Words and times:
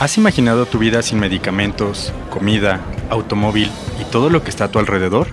¿Has 0.00 0.16
imaginado 0.16 0.64
tu 0.64 0.78
vida 0.78 1.02
sin 1.02 1.18
medicamentos, 1.18 2.12
comida, 2.30 2.80
automóvil 3.10 3.68
y 4.00 4.08
todo 4.12 4.30
lo 4.30 4.44
que 4.44 4.50
está 4.50 4.66
a 4.66 4.70
tu 4.70 4.78
alrededor? 4.78 5.26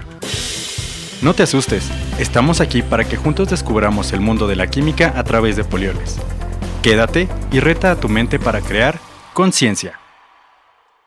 No 1.21 1.35
te 1.35 1.43
asustes, 1.43 1.91
estamos 2.19 2.61
aquí 2.61 2.81
para 2.81 3.07
que 3.07 3.15
juntos 3.15 3.51
descubramos 3.51 4.11
el 4.11 4.21
mundo 4.21 4.47
de 4.47 4.55
la 4.55 4.65
química 4.65 5.13
a 5.15 5.23
través 5.23 5.55
de 5.55 5.65
polioles. 5.65 6.17
Quédate 6.81 7.27
y 7.51 7.59
reta 7.59 7.91
a 7.91 7.99
tu 7.99 8.09
mente 8.09 8.39
para 8.39 8.59
crear 8.59 8.99
conciencia. 9.35 9.99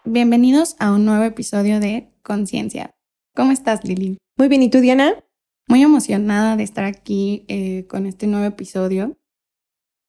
Bienvenidos 0.05 0.77
a 0.79 0.93
un 0.93 1.05
nuevo 1.05 1.25
episodio 1.25 1.81
de 1.81 2.13
Conciencia. 2.23 2.95
¿Cómo 3.35 3.51
estás, 3.51 3.83
Lili? 3.83 4.19
Muy 4.37 4.47
bien, 4.47 4.63
¿y 4.63 4.71
tú, 4.71 4.79
Diana? 4.79 5.15
Muy 5.67 5.83
emocionada 5.83 6.55
de 6.57 6.63
estar 6.63 6.85
aquí 6.85 7.45
eh, 7.49 7.89
con 7.89 8.07
este 8.07 8.29
nuevo 8.29 8.47
episodio, 8.47 9.19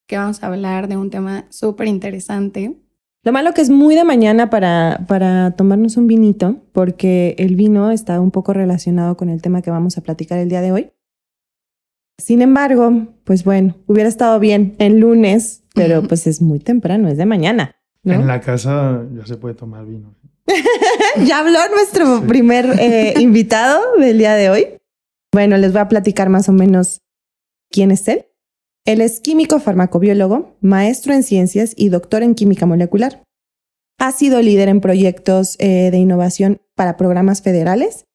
que 0.05 0.19
vamos 0.19 0.43
a 0.43 0.47
hablar 0.47 0.87
de 0.87 0.97
un 0.97 1.09
tema 1.09 1.47
súper 1.49 1.87
interesante 1.87 2.77
lo 3.23 3.31
malo 3.31 3.53
que 3.53 3.61
es 3.61 3.69
muy 3.69 3.95
de 3.95 4.03
mañana 4.03 4.49
para, 4.49 5.05
para 5.07 5.51
tomarnos 5.51 5.97
un 5.97 6.07
vinito, 6.07 6.57
porque 6.71 7.35
el 7.37 7.55
vino 7.55 7.91
está 7.91 8.21
un 8.21 8.31
poco 8.31 8.53
relacionado 8.53 9.17
con 9.17 9.29
el 9.29 9.41
tema 9.41 9.61
que 9.61 9.71
vamos 9.71 9.97
a 9.97 10.01
platicar 10.01 10.39
el 10.39 10.49
día 10.49 10.61
de 10.61 10.71
hoy. 10.71 10.91
Sin 12.17 12.41
embargo, 12.41 13.07
pues 13.23 13.43
bueno, 13.43 13.75
hubiera 13.87 14.09
estado 14.09 14.39
bien 14.39 14.75
el 14.79 14.99
lunes, 14.99 15.63
pero 15.73 16.03
pues 16.03 16.27
es 16.27 16.41
muy 16.41 16.59
temprano, 16.59 17.07
es 17.07 17.17
de 17.17 17.25
mañana. 17.25 17.75
En 18.03 18.27
la 18.27 18.39
casa 18.39 19.05
ya 19.15 19.25
se 19.25 19.37
puede 19.37 19.55
tomar 19.55 19.85
vino. 19.85 20.15
ya 21.25 21.39
habló 21.39 21.59
nuestro 21.73 22.21
primer 22.27 22.65
eh, 22.79 23.13
invitado 23.19 23.81
del 23.97 24.17
día 24.17 24.33
de 24.33 24.49
hoy. 24.49 24.67
Bueno, 25.31 25.57
les 25.57 25.71
voy 25.71 25.81
a 25.81 25.89
platicar 25.89 26.29
más 26.29 26.49
o 26.49 26.53
menos 26.53 27.01
quién 27.69 27.91
es 27.91 28.07
él. 28.07 28.25
Él 28.85 29.01
es 29.01 29.19
químico 29.19 29.59
farmacobiólogo, 29.59 30.57
maestro 30.61 31.13
en 31.13 31.23
ciencias 31.23 31.73
y 31.75 31.89
doctor 31.89 32.23
en 32.23 32.35
química 32.35 32.65
molecular. 32.65 33.23
Ha 33.99 34.11
sido 34.11 34.41
líder 34.41 34.69
en 34.69 34.81
proyectos 34.81 35.55
eh, 35.59 35.89
de 35.91 35.97
innovación 35.97 36.61
para 36.75 36.97
programas 36.97 37.41
federales. 37.41 38.05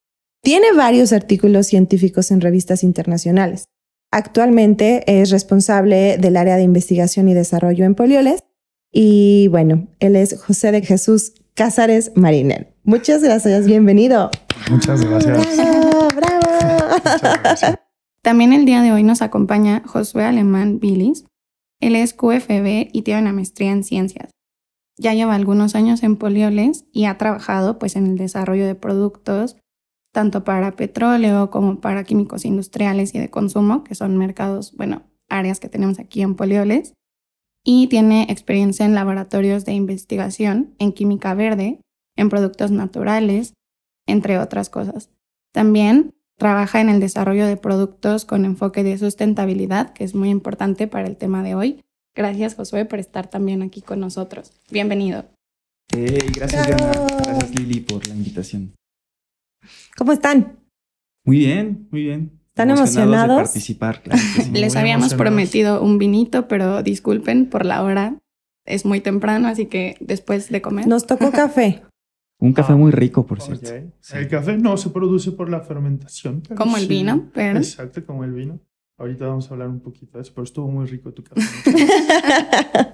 Tiene 0.42 0.72
varios 0.74 1.12
artículos 1.12 1.66
científicos 1.66 2.30
en 2.30 2.40
revistas 2.40 2.82
internacionales. 2.82 3.66
Actualmente 4.10 5.02
es 5.06 5.30
responsable 5.30 6.18
del 6.18 6.36
área 6.36 6.56
de 6.56 6.62
investigación 6.62 7.28
y 7.28 7.34
desarrollo 7.34 7.84
en 7.84 7.94
polioles. 7.94 8.44
Y 8.92 9.48
bueno, 9.48 9.88
él 9.98 10.16
es 10.16 10.40
José 10.40 10.70
de 10.70 10.82
Jesús 10.82 11.34
Cázares 11.54 12.12
Mariner. 12.14 12.74
Muchas 12.84 13.22
gracias, 13.22 13.66
bienvenido. 13.66 14.30
Muchas 14.70 15.04
gracias. 15.04 15.56
Bravo, 15.56 16.08
bravo. 16.14 16.94
Muchas 17.04 17.42
gracias. 17.42 17.78
También 18.24 18.54
el 18.54 18.64
día 18.64 18.80
de 18.80 18.90
hoy 18.90 19.02
nos 19.02 19.20
acompaña 19.20 19.82
Josué 19.84 20.24
Alemán 20.24 20.80
Billis. 20.80 21.26
Él 21.78 21.94
es 21.94 22.14
QFB 22.14 22.88
y 22.90 23.02
tiene 23.02 23.20
una 23.20 23.34
maestría 23.34 23.70
en 23.70 23.84
ciencias. 23.84 24.30
Ya 24.96 25.12
lleva 25.12 25.34
algunos 25.34 25.74
años 25.74 26.02
en 26.02 26.16
Polioles 26.16 26.86
y 26.90 27.04
ha 27.04 27.18
trabajado 27.18 27.78
pues 27.78 27.96
en 27.96 28.06
el 28.06 28.16
desarrollo 28.16 28.66
de 28.66 28.74
productos 28.74 29.58
tanto 30.10 30.42
para 30.42 30.74
petróleo 30.74 31.50
como 31.50 31.82
para 31.82 32.04
químicos 32.04 32.46
industriales 32.46 33.14
y 33.14 33.18
de 33.18 33.28
consumo, 33.28 33.84
que 33.84 33.94
son 33.94 34.16
mercados, 34.16 34.74
bueno, 34.74 35.02
áreas 35.28 35.60
que 35.60 35.68
tenemos 35.68 35.98
aquí 35.98 36.22
en 36.22 36.34
Polioles. 36.34 36.94
Y 37.62 37.88
tiene 37.88 38.22
experiencia 38.30 38.86
en 38.86 38.94
laboratorios 38.94 39.66
de 39.66 39.74
investigación 39.74 40.74
en 40.78 40.94
química 40.94 41.34
verde, 41.34 41.78
en 42.16 42.30
productos 42.30 42.70
naturales, 42.70 43.52
entre 44.06 44.38
otras 44.38 44.70
cosas. 44.70 45.10
También 45.52 46.14
Trabaja 46.36 46.80
en 46.80 46.88
el 46.88 47.00
desarrollo 47.00 47.46
de 47.46 47.56
productos 47.56 48.24
con 48.24 48.44
enfoque 48.44 48.82
de 48.82 48.98
sustentabilidad, 48.98 49.92
que 49.92 50.04
es 50.04 50.14
muy 50.14 50.30
importante 50.30 50.88
para 50.88 51.06
el 51.06 51.16
tema 51.16 51.42
de 51.42 51.54
hoy. 51.54 51.84
Gracias, 52.14 52.54
Josué, 52.54 52.84
por 52.84 52.98
estar 52.98 53.28
también 53.28 53.62
aquí 53.62 53.82
con 53.82 54.00
nosotros. 54.00 54.52
Bienvenido. 54.70 55.26
gracias, 55.90 56.66
Diana. 56.66 56.92
Gracias, 57.24 57.54
Lili, 57.54 57.80
por 57.80 58.06
la 58.08 58.14
invitación. 58.14 58.72
¿Cómo 59.96 60.12
están? 60.12 60.58
Muy 61.24 61.38
bien, 61.38 61.88
muy 61.90 62.02
bien. 62.02 62.40
¿Están 62.48 62.70
emocionados? 62.70 63.36
De 63.36 63.44
participar, 63.44 64.02
claro 64.02 64.22
Les 64.52 64.76
habíamos 64.76 65.14
prometido 65.14 65.82
un 65.82 65.98
vinito, 65.98 66.46
pero 66.46 66.82
disculpen 66.82 67.46
por 67.46 67.64
la 67.64 67.82
hora. 67.82 68.18
Es 68.64 68.84
muy 68.84 69.00
temprano, 69.00 69.48
así 69.48 69.66
que 69.66 69.96
después 70.00 70.50
de 70.50 70.62
comer. 70.62 70.86
Nos 70.86 71.06
tocó 71.06 71.30
café. 71.32 71.82
Un 72.44 72.52
café 72.52 72.74
ah, 72.74 72.76
muy 72.76 72.92
rico, 72.92 73.24
por 73.24 73.40
cierto. 73.40 73.70
El 74.12 74.28
café 74.28 74.58
no 74.58 74.76
se 74.76 74.90
produce 74.90 75.32
por 75.32 75.48
la 75.48 75.60
fermentación. 75.60 76.42
Como 76.54 76.76
el 76.76 76.86
vino, 76.86 77.30
pero. 77.32 77.58
Exacto, 77.58 78.04
como 78.04 78.22
el 78.22 78.32
vino. 78.32 78.60
Ahorita 78.98 79.26
vamos 79.26 79.50
a 79.50 79.54
hablar 79.54 79.68
un 79.68 79.80
poquito 79.80 80.18
de 80.18 80.22
eso, 80.22 80.32
pero 80.34 80.44
estuvo 80.44 80.68
muy 80.68 80.84
rico 80.84 81.10
tu 81.14 81.24
café. 81.24 81.40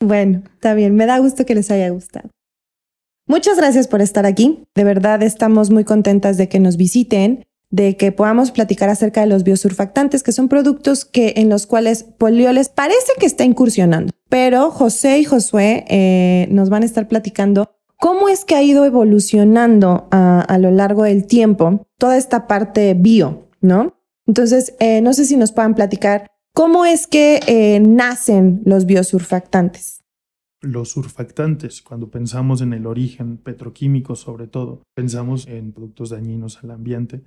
bueno, 0.00 0.44
está 0.54 0.74
bien. 0.74 0.94
Me 0.94 1.06
da 1.06 1.18
gusto 1.18 1.44
que 1.44 1.56
les 1.56 1.68
haya 1.72 1.90
gustado. 1.90 2.30
Muchas 3.26 3.56
gracias 3.56 3.88
por 3.88 4.00
estar 4.02 4.24
aquí. 4.24 4.62
De 4.76 4.84
verdad 4.84 5.20
estamos 5.24 5.70
muy 5.70 5.82
contentas 5.82 6.36
de 6.36 6.48
que 6.48 6.60
nos 6.60 6.76
visiten, 6.76 7.44
de 7.70 7.96
que 7.96 8.12
podamos 8.12 8.52
platicar 8.52 8.88
acerca 8.88 9.22
de 9.22 9.26
los 9.26 9.42
biosurfactantes, 9.42 10.22
que 10.22 10.30
son 10.30 10.48
productos 10.48 11.04
que 11.04 11.34
en 11.38 11.48
los 11.48 11.66
cuales 11.66 12.04
Polioles 12.04 12.68
parece 12.68 13.12
que 13.18 13.26
está 13.26 13.42
incursionando. 13.42 14.12
Pero 14.28 14.70
José 14.70 15.18
y 15.18 15.24
Josué 15.24 15.84
eh, 15.88 16.46
nos 16.52 16.70
van 16.70 16.84
a 16.84 16.86
estar 16.86 17.08
platicando 17.08 17.81
¿Cómo 18.02 18.28
es 18.28 18.44
que 18.44 18.56
ha 18.56 18.62
ido 18.64 18.84
evolucionando 18.84 20.08
a, 20.10 20.58
lo 20.58 20.72
largo 20.72 21.04
del 21.04 21.24
tiempo 21.24 21.86
toda 21.98 22.16
esta 22.16 22.48
parte 22.48 22.94
bio, 22.94 23.46
no? 23.60 23.96
Entonces, 24.26 24.74
eh, 24.80 25.00
no 25.00 25.12
sé 25.12 25.24
si 25.24 25.36
nos 25.36 25.52
puedan 25.52 25.76
platicar 25.76 26.26
cómo 26.52 26.84
es 26.84 27.06
que 27.06 27.38
eh, 27.46 27.78
nacen 27.78 28.60
los 28.64 28.86
biosurfactantes. 28.86 30.02
Los 30.62 30.90
surfactantes, 30.90 31.80
cuando 31.80 32.10
pensamos 32.10 32.60
en 32.60 32.72
el 32.72 32.88
origen 32.88 33.36
petroquímico 33.36 34.16
sobre 34.16 34.48
todo, 34.48 34.82
pensamos 34.96 35.46
en 35.46 35.70
productos 35.70 36.10
dañinos 36.10 36.58
al 36.64 36.72
ambiente, 36.72 37.22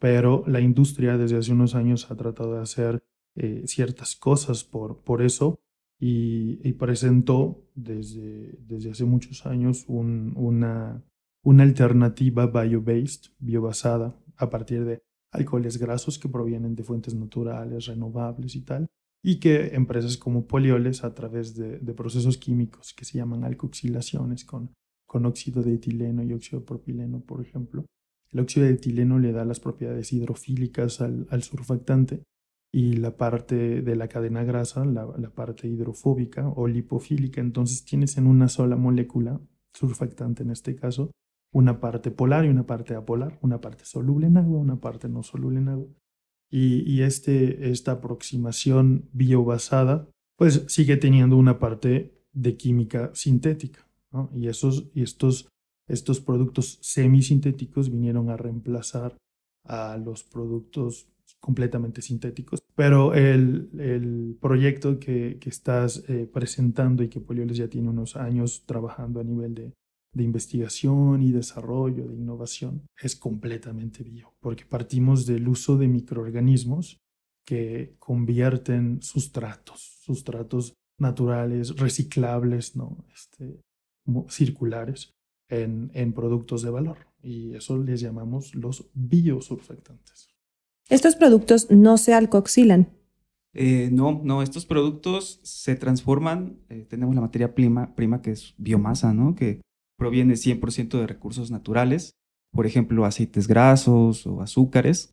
pero 0.00 0.42
la 0.46 0.60
industria 0.60 1.18
desde 1.18 1.36
hace 1.36 1.52
unos 1.52 1.74
años 1.74 2.10
ha 2.10 2.16
tratado 2.16 2.54
de 2.54 2.62
hacer 2.62 3.04
eh, 3.36 3.64
ciertas 3.66 4.16
cosas 4.16 4.64
por, 4.64 5.02
por 5.02 5.20
eso 5.20 5.58
y, 6.06 6.72
presentó 6.74 7.64
desde, 7.74 8.58
desde 8.66 8.90
hace 8.90 9.06
muchos 9.06 9.46
años 9.46 9.86
una, 9.88 11.02
una 11.42 11.62
alternativa 11.62 12.46
bio-based, 12.46 13.30
biobasada, 13.38 14.14
a 14.36 14.50
partir 14.50 14.84
de 14.84 15.00
alcoholes 15.30 15.78
grasos 15.78 16.18
que 16.18 16.28
provienen 16.28 16.74
de 16.74 16.84
fuentes 16.84 17.14
naturales, 17.14 17.86
renovables 17.86 18.54
y 18.54 18.60
tal, 18.60 18.86
y 19.22 19.40
que 19.40 19.74
empresas 19.74 20.18
como 20.18 20.46
Polioles, 20.46 21.04
a 21.04 21.14
través 21.14 21.54
de, 21.56 21.78
procesos 21.94 22.36
químicos 22.36 22.92
que 22.92 23.06
se 23.06 23.16
llaman 23.16 23.42
alcoxilaciones 23.42 24.44
con, 24.44 24.74
con 25.06 25.24
óxido 25.24 25.62
de 25.62 25.72
etileno 25.72 26.22
y 26.22 26.34
óxido 26.34 26.60
de 26.60 26.66
propileno, 26.66 27.20
por 27.20 27.40
ejemplo, 27.40 27.86
el 28.30 28.40
óxido 28.40 28.66
de 28.66 28.74
etileno 28.74 29.18
le 29.18 29.32
da 29.32 29.46
las 29.46 29.58
propiedades 29.58 30.12
hidrofílicas 30.12 31.00
al, 31.00 31.26
al 31.30 31.42
surfactante 31.42 32.24
y 32.74 32.94
la 32.94 33.16
parte 33.16 33.82
de 33.82 33.94
la 33.94 34.08
cadena 34.08 34.42
grasa, 34.42 34.84
la, 34.84 35.06
parte 35.30 35.68
hidrofóbica 35.68 36.48
o 36.48 36.66
lipofílica. 36.66 37.40
Entonces 37.40 37.84
tienes 37.84 38.18
en 38.18 38.26
una 38.26 38.48
sola 38.48 38.74
molécula, 38.74 39.40
surfactante 39.72 40.42
en 40.42 40.50
este 40.50 40.74
caso, 40.74 41.12
una 41.52 41.78
parte 41.78 42.10
polar 42.10 42.44
y 42.44 42.48
una 42.48 42.66
parte 42.66 42.96
apolar, 42.96 43.38
una 43.42 43.60
parte 43.60 43.84
soluble 43.84 44.26
en 44.26 44.38
agua, 44.38 44.58
una 44.58 44.80
parte 44.80 45.08
no 45.08 45.22
soluble 45.22 45.60
en 45.60 45.68
agua. 45.68 45.86
Y, 46.50 47.02
este, 47.02 47.70
esta 47.70 47.92
aproximación 47.92 49.08
biobasada, 49.12 50.08
pues 50.36 50.64
sigue 50.66 50.96
teniendo 50.96 51.36
una 51.36 51.60
parte 51.60 52.12
de 52.32 52.56
química 52.56 53.12
sintética. 53.14 53.86
Y, 54.34 54.48
esos, 54.48 54.90
y 54.94 55.02
estos, 55.02 55.48
estos 55.88 56.18
productos 56.18 56.80
semisintéticos 56.82 57.88
vinieron 57.88 58.30
a 58.30 58.36
reemplazar 58.36 59.16
a 59.64 59.96
los 59.96 60.24
productos 60.24 61.08
completamente 61.44 62.00
sintéticos. 62.00 62.62
Pero 62.74 63.12
el, 63.12 63.68
el 63.78 64.38
proyecto 64.40 64.98
que, 64.98 65.36
que 65.38 65.50
estás 65.50 66.02
eh, 66.08 66.26
presentando 66.26 67.02
y 67.02 67.10
que 67.10 67.20
Polioles 67.20 67.58
ya 67.58 67.68
tiene 67.68 67.90
unos 67.90 68.16
años 68.16 68.64
trabajando 68.64 69.20
a 69.20 69.24
nivel 69.24 69.54
de, 69.54 69.74
de 70.14 70.24
investigación 70.24 71.20
y 71.20 71.32
desarrollo, 71.32 72.08
de 72.08 72.16
innovación, 72.16 72.86
es 72.98 73.14
completamente 73.14 74.02
bio, 74.02 74.32
porque 74.40 74.64
partimos 74.64 75.26
del 75.26 75.46
uso 75.46 75.76
de 75.76 75.86
microorganismos 75.86 76.96
que 77.46 77.94
convierten 77.98 79.02
sustratos, 79.02 79.98
sustratos 80.02 80.72
naturales, 80.98 81.76
reciclables, 81.76 82.74
¿no? 82.74 83.04
este, 83.12 83.60
circulares, 84.28 85.10
en, 85.50 85.90
en 85.92 86.14
productos 86.14 86.62
de 86.62 86.70
valor. 86.70 86.98
Y 87.22 87.54
eso 87.54 87.76
les 87.76 88.00
llamamos 88.00 88.54
los 88.54 88.88
biosurfactantes. 88.94 90.33
Estos 90.88 91.16
productos 91.16 91.70
no 91.70 91.96
se 91.96 92.14
alcoxilan. 92.14 92.88
Eh, 93.54 93.88
no, 93.92 94.20
no, 94.24 94.42
estos 94.42 94.66
productos 94.66 95.40
se 95.44 95.76
transforman, 95.76 96.58
eh, 96.68 96.86
tenemos 96.88 97.14
la 97.14 97.20
materia 97.20 97.54
prima, 97.54 97.94
prima 97.94 98.20
que 98.20 98.32
es 98.32 98.54
biomasa, 98.58 99.14
¿no? 99.14 99.34
Que 99.36 99.60
proviene 99.96 100.34
100% 100.34 100.98
de 100.98 101.06
recursos 101.06 101.52
naturales, 101.52 102.14
por 102.50 102.66
ejemplo, 102.66 103.04
aceites 103.04 103.46
grasos 103.46 104.26
o 104.26 104.42
azúcares, 104.42 105.12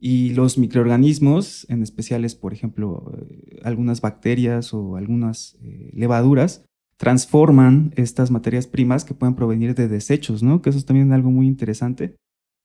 y 0.00 0.30
los 0.30 0.56
microorganismos, 0.58 1.66
en 1.68 1.82
especiales, 1.82 2.34
por 2.34 2.54
ejemplo, 2.54 3.12
eh, 3.18 3.60
algunas 3.64 4.00
bacterias 4.00 4.72
o 4.72 4.96
algunas 4.96 5.58
levaduras, 5.92 6.64
transforman 6.96 7.92
estas 7.96 8.30
materias 8.30 8.66
primas 8.66 9.04
que 9.04 9.14
pueden 9.14 9.34
provenir 9.34 9.74
de 9.74 9.88
desechos, 9.88 10.42
¿no? 10.42 10.62
Que 10.62 10.70
eso 10.70 10.78
es 10.78 10.86
también 10.86 11.12
algo 11.12 11.30
muy 11.30 11.46
interesante. 11.46 12.16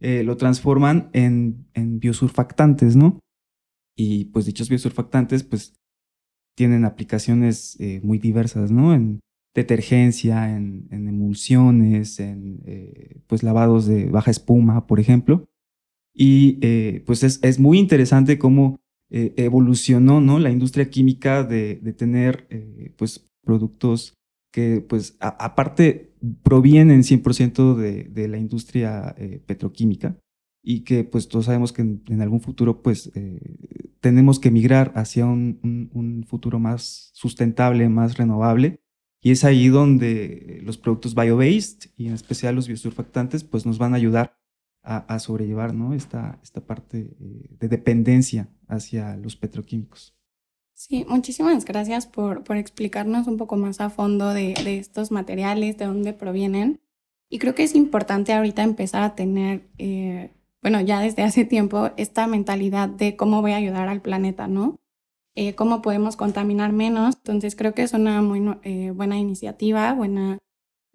Eh, 0.02 0.24
lo 0.24 0.38
transforman 0.38 1.10
en, 1.14 1.66
en, 1.74 2.00
biosurfactantes, 2.00 2.96
¿no? 2.96 3.20
Y 3.98 4.26
pues 4.26 4.46
dichos 4.46 4.70
biosurfactantes, 4.70 5.44
pues 5.44 5.74
tienen 6.56 6.86
aplicaciones 6.86 7.76
eh, 7.80 8.00
muy 8.02 8.18
diversas, 8.18 8.72
¿no? 8.72 8.94
En 8.94 9.20
detergencia, 9.54 10.56
en, 10.56 10.88
emulsiones, 10.92 12.20
en 12.22 12.62
eh, 12.66 13.20
pues 13.28 13.44
lavados 13.44 13.88
de 13.88 14.06
baja 14.06 14.32
espuma, 14.32 14.88
por 14.88 15.02
ejemplo. 15.02 15.50
Y 16.14 17.00
pues 17.06 17.24
es, 17.24 17.40
es, 17.44 17.60
muy 17.60 17.80
interesante 17.80 18.38
cómo 18.40 18.80
evolucionó, 19.10 20.20
¿no? 20.22 20.38
La 20.40 20.50
industria 20.50 20.90
química 20.90 21.44
de, 21.44 21.76
de 21.82 21.94
tener 21.94 22.48
pues 22.98 23.26
productos 23.42 24.19
que 24.52 24.82
pues 24.82 25.18
aparte 25.20 26.14
provienen 26.44 27.02
100% 27.04 27.76
de, 27.76 28.04
de, 28.06 28.28
la 28.28 28.38
industria 28.38 29.16
eh, 29.18 29.42
petroquímica 29.46 30.18
y 30.62 30.82
que 30.82 31.04
pues 31.04 31.28
todos 31.28 31.46
sabemos 31.46 31.72
que 31.72 31.82
en, 31.82 32.22
algún 32.22 32.42
futuro 32.42 32.82
pues 32.82 33.12
eh, 33.16 33.40
tenemos 34.02 34.40
que 34.40 34.52
migrar 34.52 34.92
hacia 34.96 35.26
un, 35.26 35.90
un, 35.94 36.26
futuro 36.26 36.60
más 36.60 37.12
sustentable, 37.14 37.88
más 37.90 38.18
renovable 38.18 38.82
y 39.22 39.32
es 39.32 39.44
ahí 39.44 39.68
donde 39.68 40.60
los 40.64 40.78
productos 40.78 41.16
bio-based 41.16 41.92
y 41.96 42.08
en 42.08 42.14
especial 42.14 42.56
los 42.56 42.68
biosurfactantes 42.68 43.44
pues 43.44 43.66
nos 43.66 43.78
van 43.78 43.94
a 43.94 43.98
ayudar 43.98 44.38
a, 44.82 44.98
a 44.98 45.20
sobrellevar 45.20 45.74
¿no? 45.74 45.94
esta, 45.94 46.40
esta 46.42 46.62
parte 46.66 47.16
eh, 47.20 47.50
de 47.60 47.68
dependencia 47.68 48.50
hacia 48.68 49.16
los 49.18 49.36
petroquímicos. 49.36 50.19
Sí, 50.80 51.06
muchísimas 51.10 51.66
gracias 51.66 52.08
por, 52.08 52.46
por 52.46 52.56
explicarnos 52.56 53.28
un 53.28 53.36
poco 53.36 53.58
más 53.58 53.82
a 53.82 53.90
fondo 53.90 54.30
de, 54.30 54.54
de, 54.64 54.78
estos 54.78 55.12
materiales, 55.12 55.78
de 55.78 55.84
dónde 55.84 56.14
provienen. 56.14 56.80
Y 57.30 57.40
creo 57.40 57.54
que 57.54 57.64
es 57.64 57.76
importante 57.76 58.32
ahorita 58.32 58.64
empezar 58.64 59.04
a 59.04 59.14
tener, 59.14 59.68
eh, 59.78 60.32
bueno, 60.62 60.80
ya 60.80 61.02
desde 61.02 61.24
hace 61.24 61.44
tiempo, 61.44 61.92
esta 61.98 62.28
mentalidad 62.28 62.88
de 62.88 63.18
cómo 63.18 63.42
voy 63.42 63.52
a 63.52 63.58
ayudar 63.58 63.90
al 63.90 64.02
planeta, 64.02 64.48
¿no? 64.48 64.80
Eh, 65.36 65.54
cómo 65.54 65.82
podemos 65.82 66.16
contaminar 66.16 66.72
menos. 66.72 67.16
Entonces 67.18 67.58
creo 67.58 67.74
que 67.74 67.84
es 67.84 67.92
una 67.92 68.22
muy 68.22 68.42
eh, 68.64 68.92
buena 68.92 69.18
iniciativa, 69.20 69.92
buena, 69.94 70.38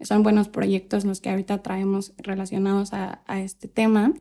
son 0.01 0.23
buenos 0.23 0.49
proyectos 0.49 1.05
los 1.05 1.21
que 1.21 1.29
ahorita 1.29 1.63
traemos 1.63 2.15
relacionados 2.17 2.95
a, 2.95 3.23
a 3.27 3.43
este 3.43 3.69
tema. 3.69 4.15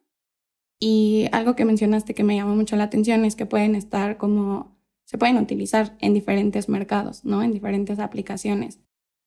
Y 0.77 1.29
algo 1.31 1.55
que 1.55 1.63
mencionaste 1.63 2.13
que 2.13 2.25
me 2.25 2.35
llamó 2.35 2.53
mucho 2.53 2.75
la 2.75 2.83
atención 2.83 3.23
es 3.23 3.37
que 3.37 3.45
pueden 3.45 3.75
estar 3.75 4.17
como 4.17 4.72
se 5.13 5.19
pueden 5.19 5.37
utilizar 5.37 5.95
en 5.99 6.15
diferentes 6.15 6.69
mercados, 6.69 7.23
¿no? 7.23 7.43
En 7.43 7.51
diferentes 7.51 7.99
aplicaciones. 7.99 8.79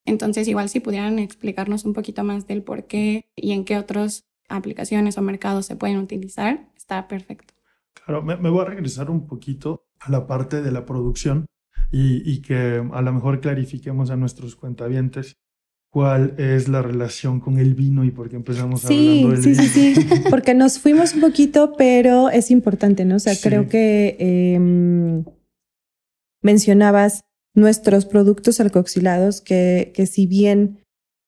Entonces, 0.04 0.48
igual 0.48 0.68
si 0.68 0.80
pudieran 0.80 1.20
explicarnos 1.20 1.84
un 1.84 1.92
poquito 1.92 2.24
más 2.24 2.48
del 2.48 2.64
por 2.64 2.88
qué 2.88 3.26
y 3.36 3.52
en 3.52 3.64
qué 3.64 3.78
otras 3.78 4.24
aplicaciones 4.48 5.16
o 5.16 5.22
mercados 5.22 5.64
se 5.64 5.76
pueden 5.76 5.98
utilizar, 5.98 6.68
está 6.76 7.06
perfecto. 7.06 7.54
Claro, 8.04 8.20
me, 8.24 8.50
voy 8.50 8.62
a 8.62 8.64
regresar 8.64 9.12
un 9.12 9.28
poquito 9.28 9.86
a 10.00 10.10
la 10.10 10.26
parte 10.26 10.60
de 10.60 10.72
la 10.72 10.84
producción 10.84 11.46
y, 11.92 12.28
y, 12.28 12.42
que 12.42 12.84
a 12.92 13.02
lo 13.02 13.12
mejor 13.12 13.40
clarifiquemos 13.40 14.10
a 14.10 14.16
nuestros 14.16 14.56
cuentavientes 14.56 15.36
cuál 15.88 16.34
es 16.36 16.66
la 16.66 16.82
relación 16.82 17.38
con 17.38 17.60
el 17.60 17.76
vino 17.76 18.02
y 18.02 18.10
por 18.10 18.28
qué 18.28 18.34
empezamos 18.34 18.84
hablando 18.84 19.28
del 19.30 19.40
sí, 19.40 19.50
vino. 19.50 19.62
Sí, 19.62 19.68
sí, 19.68 19.94
sí, 20.02 20.24
porque 20.30 20.52
nos 20.52 20.80
fuimos 20.80 21.14
un 21.14 21.20
poquito, 21.20 21.74
pero 21.78 22.28
es 22.28 22.50
importante, 22.50 23.04
¿no? 23.04 23.14
O 23.14 23.20
sea, 23.20 23.34
creo 23.40 23.68
que... 23.68 24.16
Eh, 24.18 25.24
mencionabas 26.46 27.24
nuestros 27.54 28.06
productos 28.06 28.60
alcoxilados, 28.60 29.40
que, 29.40 29.92
que 29.94 30.06
si 30.06 30.26
bien 30.26 30.78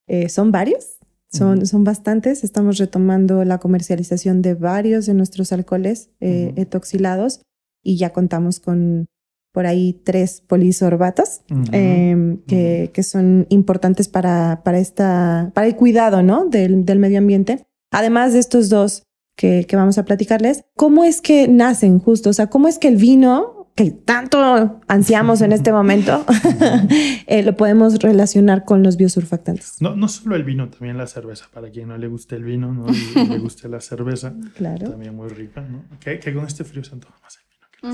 eh, 0.07 0.29
son 0.29 0.53
varios, 0.53 0.99
son, 1.31 1.67
son 1.67 1.85
bastantes, 1.85 2.45
estamos 2.45 2.79
retomando 2.79 3.45
la 3.45 3.59
comercialización 3.59 4.41
de 4.41 4.55
varios 4.55 5.05
de 5.05 5.13
nuestros 5.13 5.53
alcoholes 5.53 6.11
eh, 6.21 6.55
etoxilados 6.57 7.43
y 7.83 7.99
ya 7.99 8.15
contamos 8.15 8.61
con 8.61 9.07
por 9.53 9.67
ahí 9.67 10.01
tres 10.05 10.41
polisorbatos 10.41 11.41
em, 11.73 12.39
que, 12.47 12.91
que, 12.95 13.03
son 13.03 13.47
importantes 13.49 14.09
para, 14.09 14.63
para, 14.63 14.79
esta, 14.79 15.51
para 15.55 15.67
el 15.67 15.75
cuidado 15.75 16.23
¿no? 16.23 16.47
del, 16.47 16.85
del 16.85 16.99
medio 16.99 17.19
ambiente. 17.19 17.67
Además 17.91 18.35
de 18.35 18.39
estos 18.39 18.69
dos 18.69 19.03
que, 19.37 19.65
que, 19.67 19.77
vamos 19.77 19.99
a 19.99 20.05
platicarles, 20.05 20.65
¿cómo 20.77 21.03
es 21.03 21.21
que 21.21 21.49
nacen 21.49 21.99
justo? 21.99 22.31
O 22.31 22.33
sea, 22.33 22.49
¿cómo 22.49 22.69
es 22.69 22.79
que 22.79 22.89
el 22.89 22.97
vino 22.97 23.58
que 23.79 23.93
tanto 23.93 24.81
ansiamos 24.89 25.41
en 25.41 25.53
este 25.53 25.71
momento, 25.71 26.27
eh, 27.29 27.45
lo 27.45 27.57
podemos 27.57 28.01
relacionar 28.01 28.65
con 28.65 28.83
los 28.83 28.97
biosurfactantes. 28.97 29.81
No, 29.81 29.95
no 29.95 30.09
solo 30.09 30.35
el 30.35 30.43
vino, 30.43 30.69
también 30.69 30.99
la 30.99 31.07
cerveza. 31.07 31.47
Para 31.53 31.71
quien 31.71 31.87
no 31.87 31.97
le 31.97 32.09
guste 32.09 32.35
el 32.35 32.43
vino, 32.43 32.73
¿no? 32.75 32.87
Y 32.93 33.29
le 33.29 33.39
guste 33.39 33.69
la 33.69 33.81
cerveza, 33.81 34.35
claro. 34.57 34.91
también 34.91 35.15
muy 35.15 35.29
rica, 35.29 35.61
¿no? 35.61 35.85
Que, 36.01 36.19
con 36.35 36.45
este 36.45 36.65
frío 36.65 36.83
se 36.83 36.95
antoja 36.95 37.15
más 37.23 37.39
el 37.39 37.45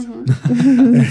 vino 0.00 1.04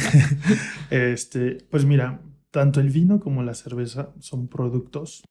que 0.89 1.13
este, 1.13 1.59
Pues 1.69 1.85
mira, 1.85 2.19
tanto 2.49 2.79
el 2.79 2.89
vino 2.89 3.19
como 3.19 3.43
la 3.43 3.53
cerveza 3.53 4.09
son 4.21 4.47
productos 4.47 5.23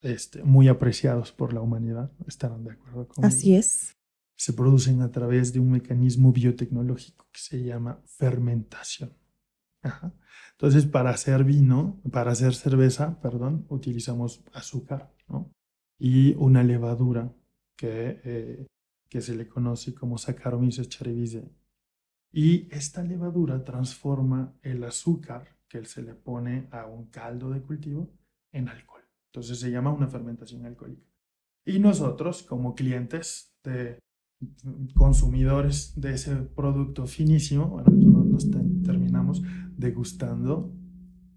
este, 0.00 0.42
muy 0.42 0.68
apreciados 0.68 1.32
por 1.32 1.52
la 1.52 1.60
humanidad. 1.60 2.10
¿Estarán 2.26 2.64
de 2.64 2.72
acuerdo 2.72 3.08
conmigo? 3.08 3.28
Así 3.28 3.56
es 3.56 3.95
se 4.36 4.52
producen 4.52 5.02
a 5.02 5.10
través 5.10 5.52
de 5.52 5.60
un 5.60 5.70
mecanismo 5.70 6.32
biotecnológico 6.32 7.26
que 7.32 7.40
se 7.40 7.64
llama 7.64 8.00
fermentación. 8.06 9.12
Entonces, 10.52 10.86
para 10.86 11.10
hacer 11.10 11.44
vino, 11.44 12.00
para 12.10 12.32
hacer 12.32 12.54
cerveza, 12.54 13.20
perdón, 13.20 13.66
utilizamos 13.68 14.44
azúcar 14.52 15.12
y 15.98 16.34
una 16.34 16.62
levadura 16.62 17.32
que, 17.76 18.20
eh, 18.24 18.66
que 19.08 19.20
se 19.20 19.34
le 19.34 19.48
conoce 19.48 19.94
como 19.94 20.18
Saccharomyces 20.18 20.88
cerevisiae. 20.88 21.50
Y 22.32 22.68
esta 22.74 23.02
levadura 23.02 23.64
transforma 23.64 24.54
el 24.62 24.84
azúcar 24.84 25.56
que 25.68 25.84
se 25.84 26.02
le 26.02 26.14
pone 26.14 26.68
a 26.70 26.86
un 26.86 27.06
caldo 27.06 27.50
de 27.50 27.62
cultivo 27.62 28.10
en 28.52 28.68
alcohol. 28.68 29.02
Entonces 29.32 29.58
se 29.58 29.70
llama 29.70 29.92
una 29.92 30.08
fermentación 30.08 30.64
alcohólica. 30.66 31.06
Y 31.64 31.78
nosotros, 31.78 32.42
como 32.42 32.74
clientes 32.74 33.56
de 33.64 33.98
consumidores 34.94 35.92
de 35.96 36.12
ese 36.12 36.36
producto 36.36 37.06
finísimo, 37.06 37.68
bueno, 37.68 37.90
nos 37.90 38.50
terminamos 38.84 39.42
degustando. 39.76 40.72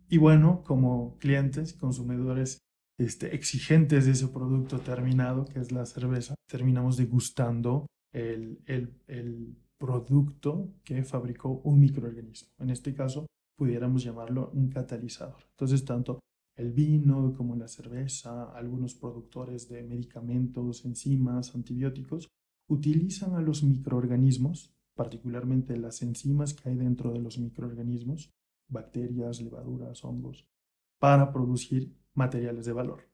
Y 0.09 0.17
bueno, 0.17 0.63
como 0.65 1.17
clientes, 1.19 1.73
consumidores 1.73 2.57
este, 2.99 3.35
exigentes 3.35 4.05
de 4.05 4.11
ese 4.11 4.27
producto 4.27 4.79
terminado, 4.79 5.45
que 5.45 5.59
es 5.59 5.71
la 5.71 5.85
cerveza, 5.85 6.35
terminamos 6.49 6.97
degustando 6.97 7.85
el, 8.13 8.59
el, 8.65 8.93
el 9.07 9.55
producto 9.79 10.73
que 10.83 11.03
fabricó 11.03 11.61
un 11.63 11.79
microorganismo. 11.79 12.49
En 12.59 12.71
este 12.71 12.93
caso, 12.93 13.27
pudiéramos 13.57 14.03
llamarlo 14.03 14.51
un 14.53 14.69
catalizador. 14.69 15.41
Entonces, 15.51 15.85
tanto 15.85 16.19
el 16.57 16.71
vino 16.71 17.33
como 17.37 17.55
la 17.55 17.67
cerveza, 17.67 18.51
algunos 18.51 18.95
productores 18.95 19.69
de 19.69 19.83
medicamentos, 19.83 20.83
enzimas, 20.83 21.55
antibióticos, 21.55 22.27
utilizan 22.69 23.35
a 23.35 23.41
los 23.41 23.63
microorganismos, 23.63 24.73
particularmente 24.95 25.77
las 25.77 26.01
enzimas 26.01 26.53
que 26.53 26.69
hay 26.69 26.75
dentro 26.75 27.11
de 27.11 27.19
los 27.19 27.37
microorganismos, 27.37 28.31
bacterias, 28.69 29.41
levaduras, 29.41 30.05
hongos, 30.05 30.47
para 30.99 31.31
producir 31.31 31.93
materiales 32.13 32.65
de 32.65 32.73
valor. 32.73 33.09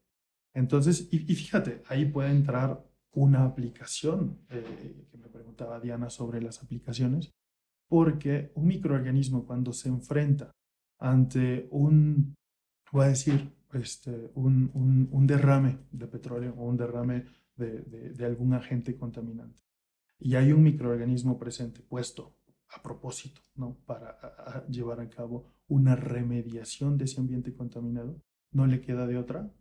Entonces, 0.54 1.08
y, 1.12 1.20
fíjate, 1.20 1.84
ahí 1.88 2.06
puede 2.06 2.32
entrar 2.32 2.84
una 3.14 3.46
aplicación, 3.46 4.40
eh, 4.50 5.08
que 5.10 5.18
me 5.18 5.30
preguntaba 5.30 5.80
Diana 5.80 6.10
sobre 6.10 6.42
las 6.42 6.62
aplicaciones, 6.62 7.32
porque 7.88 8.52
un 8.56 8.68
microorganismo 8.68 9.46
cuando 9.46 9.72
se 9.74 9.90
enfrenta 9.90 10.52
ante 11.00 11.68
un, 11.72 12.36
voy 12.92 13.06
a 13.06 13.10
decir, 13.10 13.54
este, 13.75 14.32
un, 14.36 15.27
derrame 15.27 15.79
de 15.91 16.08
petróleo 16.08 16.53
o 16.58 16.65
un 16.65 16.77
derrame 16.77 17.25
de, 17.55 18.25
algún 18.25 18.53
agente 18.53 18.96
contaminante. 18.96 19.62
Y 20.20 20.36
hay 20.36 20.53
un 20.53 20.63
microorganismo 20.63 21.38
presente, 21.38 21.82
puesto 21.82 22.38
a 22.70 22.82
propósito, 22.82 23.41
¿no? 23.55 23.77
Para 23.86 24.65
llevar 24.67 25.00
a 25.00 25.10
cabo 25.10 25.46
una 25.67 25.96
remediación 25.96 26.98
de 26.98 27.05
ese 27.05 27.20
ambiente 27.20 27.53
contaminado, 27.53 28.22
no 28.51 28.65
le 28.65 28.82
queda 28.82 29.08
de 29.08 29.17
otra, 29.17 29.51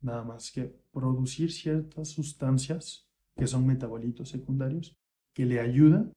nada 0.00 0.22
más 0.22 0.50
que 0.52 0.74
producir 0.92 1.52
ciertas 1.52 2.08
sustancias 2.08 3.08
que 3.36 3.46
son 3.46 3.66
metabolitos 3.66 4.28
secundarios 4.28 4.96
que 5.34 5.44
le 5.44 5.60
ayudan 5.60 6.12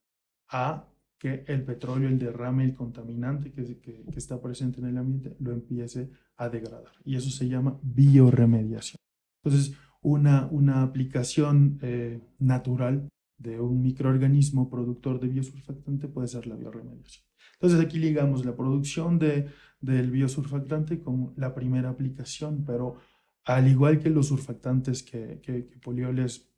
a 0.47 0.87
que 1.19 1.43
el 1.47 1.63
petróleo, 1.63 2.09
el 2.09 2.17
derrame, 2.17 2.63
el 2.63 2.73
contaminante 2.73 3.51
que, 3.51 3.63
que, 3.79 4.03
que, 4.03 4.17
está 4.17 4.41
presente 4.41 4.79
en 4.79 4.87
el 4.87 4.97
ambiente 4.97 5.35
lo 5.39 5.51
empiece 5.51 6.09
a 6.37 6.49
degradar. 6.49 6.93
Y 7.03 7.15
eso 7.15 7.29
se 7.29 7.47
llama 7.47 7.77
bioremediación. 7.83 8.97
Entonces, 9.43 9.75
una, 10.01 10.47
una 10.47 10.81
aplicación 10.81 11.77
eh, 11.81 12.21
natural 12.39 13.09
de 13.37 13.59
un 13.59 13.81
microorganismo 13.81 14.69
productor 14.69 15.19
de 15.19 15.27
biosurfactante 15.27 16.07
puede 16.07 16.27
ser 16.27 16.47
la 16.47 16.55
bioremediación. 16.55 17.25
Entonces 17.53 17.79
aquí 17.79 17.99
ligamos 17.99 18.45
la 18.45 18.55
producción 18.55 19.19
de, 19.19 19.47
del 19.81 20.11
biosurfactante 20.11 21.01
con 21.01 21.33
la 21.35 21.53
primera 21.53 21.89
aplicación, 21.89 22.63
pero 22.65 22.97
al 23.45 23.67
igual 23.67 23.99
que 23.99 24.09
los 24.09 24.27
surfactantes 24.27 25.03
que, 25.03 25.39
que, 25.41 25.67
Polioles 25.83 26.49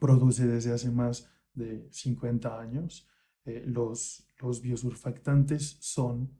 produce 0.00 0.46
desde 0.46 0.72
hace 0.72 0.90
más 0.90 1.30
de 1.54 1.86
50 1.90 2.60
años, 2.60 3.08
eh, 3.44 3.64
los, 3.66 4.26
los 4.40 4.62
biosurfactantes 4.62 5.76
son 5.80 6.30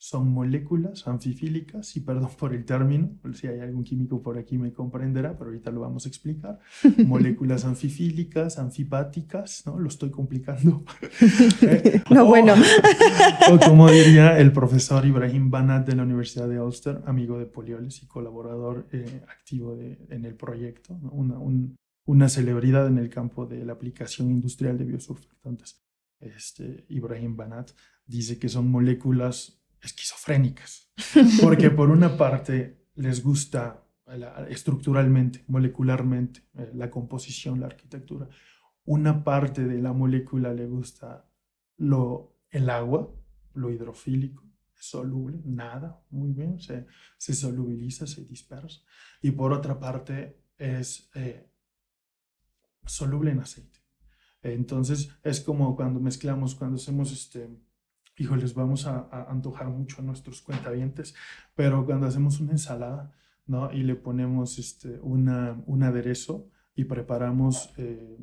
son 0.00 0.30
moléculas 0.32 1.08
anfifílicas, 1.08 1.96
y 1.96 2.00
perdón 2.00 2.30
por 2.38 2.54
el 2.54 2.64
término, 2.64 3.18
si 3.34 3.48
hay 3.48 3.58
algún 3.58 3.82
químico 3.82 4.22
por 4.22 4.38
aquí 4.38 4.56
me 4.56 4.72
comprenderá, 4.72 5.36
pero 5.36 5.50
ahorita 5.50 5.72
lo 5.72 5.80
vamos 5.80 6.06
a 6.06 6.08
explicar. 6.08 6.60
Moléculas 7.04 7.64
anfifílicas, 7.64 8.60
anfipáticas, 8.60 9.64
¿no? 9.66 9.76
Lo 9.78 9.88
estoy 9.88 10.10
complicando. 10.10 10.84
¿Eh? 11.62 12.00
No, 12.10 12.26
bueno. 12.26 12.54
o 13.52 13.58
como 13.58 13.90
diría 13.90 14.38
el 14.38 14.52
profesor 14.52 15.04
Ibrahim 15.04 15.50
Banat 15.50 15.88
de 15.88 15.96
la 15.96 16.04
Universidad 16.04 16.48
de 16.48 16.60
Ulster, 16.60 17.02
amigo 17.06 17.36
de 17.36 17.46
Polioles 17.46 18.00
y 18.04 18.06
colaborador 18.06 18.86
eh, 18.92 19.22
activo 19.28 19.74
de, 19.74 19.98
en 20.10 20.24
el 20.24 20.36
proyecto, 20.36 20.96
una, 21.10 21.38
una 22.06 22.28
celebridad 22.28 22.86
en 22.86 22.98
el 22.98 23.10
campo 23.10 23.46
de 23.46 23.64
la 23.64 23.72
aplicación 23.72 24.30
industrial 24.30 24.78
de 24.78 24.84
biosurfactantes. 24.84 25.87
Este, 26.20 26.84
Ibrahim 26.88 27.36
Banat 27.36 27.70
dice 28.06 28.38
que 28.38 28.48
son 28.48 28.70
moléculas 28.70 29.62
esquizofrénicas, 29.80 30.92
porque 31.42 31.70
por 31.70 31.90
una 31.90 32.16
parte 32.16 32.86
les 32.96 33.22
gusta 33.22 33.84
estructuralmente, 34.48 35.44
molecularmente, 35.48 36.40
eh, 36.54 36.70
la 36.74 36.90
composición, 36.90 37.60
la 37.60 37.66
arquitectura. 37.66 38.28
Una 38.84 39.22
parte 39.22 39.64
de 39.64 39.80
la 39.82 39.92
molécula 39.92 40.52
le 40.54 40.66
gusta 40.66 41.28
lo, 41.76 42.38
el 42.50 42.70
agua, 42.70 43.14
lo 43.54 43.70
hidrofílico, 43.70 44.42
soluble, 44.74 45.40
nada, 45.44 46.02
muy 46.10 46.32
bien, 46.32 46.58
se, 46.60 46.86
se 47.18 47.34
solubiliza, 47.34 48.06
se 48.06 48.24
dispersa. 48.24 48.80
Y 49.20 49.32
por 49.32 49.52
otra 49.52 49.78
parte 49.78 50.42
es 50.56 51.10
eh, 51.14 51.50
soluble 52.86 53.32
en 53.32 53.40
aceite. 53.40 53.77
Entonces 54.42 55.10
es 55.22 55.40
como 55.40 55.74
cuando 55.76 56.00
mezclamos, 56.00 56.54
cuando 56.54 56.76
hacemos 56.76 57.12
este, 57.12 57.48
híjoles, 58.16 58.54
vamos 58.54 58.86
a, 58.86 59.08
antojar 59.30 59.68
mucho 59.68 60.00
a 60.00 60.04
nuestros 60.04 60.42
cuentavientes, 60.42 61.14
pero 61.54 61.84
cuando 61.84 62.06
hacemos 62.06 62.40
una 62.40 62.52
ensalada, 62.52 63.12
¿no? 63.46 63.72
Y 63.72 63.82
le 63.82 63.94
ponemos 63.94 64.58
este, 64.58 64.98
una, 65.00 65.62
un 65.66 65.82
aderezo 65.82 66.50
y 66.74 66.84
preparamos 66.84 67.72
eh, 67.78 68.18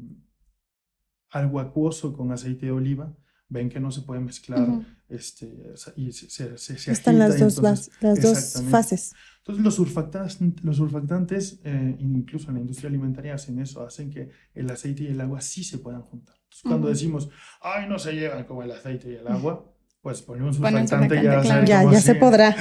algo 1.30 1.60
acuoso 1.60 2.14
con 2.14 2.32
aceite 2.32 2.68
de 2.68 2.72
oliva, 2.72 3.14
ven 3.50 3.70
que 3.70 3.80
no 3.80 3.92
se 3.92 4.02
puede 4.02 4.22
mezclar 4.22 4.68
este, 5.10 5.74
y 5.96 6.12
se, 6.12 6.58
se, 6.58 6.92
Están 6.92 7.20
las, 7.20 7.40
dos, 7.40 7.62
las 7.62 8.22
dos 8.22 8.64
fases. 8.70 9.14
Entonces 9.40 9.64
los 9.64 9.76
surfactantes, 9.76 10.40
los 10.64 10.78
surfactantes 10.78 11.60
eh, 11.64 11.96
incluso 12.00 12.50
en 12.50 12.56
la 12.56 12.62
industria 12.62 12.90
alimentaria 12.90 13.36
hacen 13.36 13.60
eso, 13.60 13.86
hacen 13.86 14.10
que 14.10 14.30
el 14.56 14.70
aceite 14.72 15.04
y 15.04 15.08
el 15.08 15.22
agua 15.22 15.42
sí 15.42 15.64
se 15.64 15.78
puedan 15.78 16.02
juntar. 16.02 16.36
Entonces, 16.44 16.64
cuando 16.64 16.88
decimos, 16.88 17.30
ay, 17.62 17.88
no 17.88 18.00
se 18.00 18.14
llevan 18.14 18.46
como 18.46 18.64
el 18.64 18.72
aceite 18.72 19.12
y 19.12 19.16
el 19.16 19.28
agua, 19.28 19.72
pues 20.02 20.22
ponemos 20.22 20.58
un 20.58 20.66
surfactante 20.66 21.22
ya, 21.22 21.64
ya, 21.64 21.92
ya 21.92 22.02
se 22.02 22.16
podrá. 22.16 22.56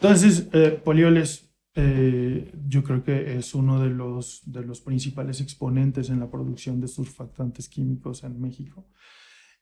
Entonces, 0.00 0.48
eh, 0.52 0.80
polioles 0.82 1.50
eh, 1.74 2.52
yo 2.66 2.82
creo 2.82 3.04
que 3.04 3.36
es 3.36 3.54
uno 3.54 3.80
de 3.80 3.90
los, 3.90 4.42
de 4.44 4.62
los 4.62 4.80
principales 4.80 5.40
exponentes 5.40 6.10
en 6.10 6.20
la 6.20 6.30
producción 6.30 6.80
de 6.80 6.88
surfactantes 6.88 7.68
químicos 7.68 8.24
en 8.24 8.40
México. 8.40 8.86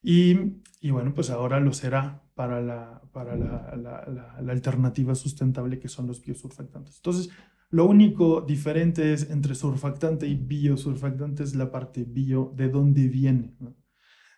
Y, 0.02 0.62
y 0.80 0.90
bueno, 0.90 1.12
pues 1.14 1.30
ahora 1.30 1.60
lo 1.60 1.72
será 1.72 2.22
para, 2.34 2.60
la, 2.60 3.02
para 3.12 3.36
la, 3.36 3.74
la, 3.76 4.40
la, 4.40 4.52
alternativa 4.52 5.14
sustentable 5.14 5.78
que 5.80 5.88
son 5.88 6.06
los 6.06 6.22
biosurfactantes. 6.22 6.96
Entonces, 6.96 7.30
lo 7.70 7.84
único 7.84 8.40
diferente 8.40 9.12
es 9.12 9.28
entre 9.30 9.54
surfactante 9.54 10.26
y 10.26 10.36
biosurfactante 10.36 11.42
es 11.42 11.54
la 11.54 11.70
parte 11.70 12.04
bio, 12.04 12.52
de 12.56 12.68
dónde 12.68 13.08
viene. 13.08 13.56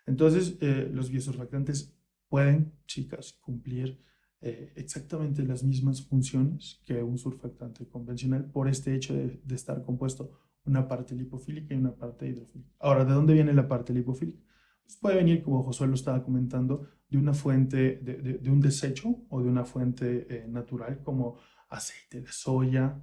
Entonces, 0.05 0.57
eh, 0.61 0.89
los 0.91 1.09
biosurfactantes 1.09 1.95
pueden, 2.27 2.73
chicas, 2.87 3.33
cumplir 3.41 4.03
eh, 4.41 4.73
exactamente 4.75 5.43
las 5.43 5.63
mismas 5.63 6.01
funciones 6.01 6.81
que 6.83 7.03
un 7.03 7.17
surfactante 7.17 7.87
convencional 7.87 8.49
por 8.49 8.67
este 8.67 8.95
hecho 8.95 9.13
de, 9.13 9.39
estar 9.53 9.83
compuesto 9.83 10.31
una 10.65 10.87
parte 10.87 11.15
lipofílica 11.15 11.73
y 11.73 11.77
una 11.77 11.95
parte 11.95 12.27
hidrofílica. 12.27 12.73
Ahora, 12.79 13.05
¿de 13.05 13.13
dónde 13.13 13.33
viene 13.33 13.53
la 13.53 13.67
parte 13.67 13.93
lipofílica? 13.93 14.43
Pues 14.91 14.99
puede 14.99 15.15
venir, 15.15 15.41
como 15.41 15.63
Josué 15.63 15.87
lo 15.87 15.93
estaba 15.93 16.21
comentando, 16.21 16.85
de 17.07 17.17
una 17.17 17.33
fuente, 17.33 17.95
de, 17.95 18.49
un 18.49 18.59
desecho 18.59 19.23
o 19.29 19.41
de 19.41 19.47
una 19.47 19.63
fuente 19.63 20.27
eh, 20.29 20.47
natural 20.49 21.01
como 21.01 21.37
aceite 21.69 22.19
de 22.19 22.29
soya 22.29 23.01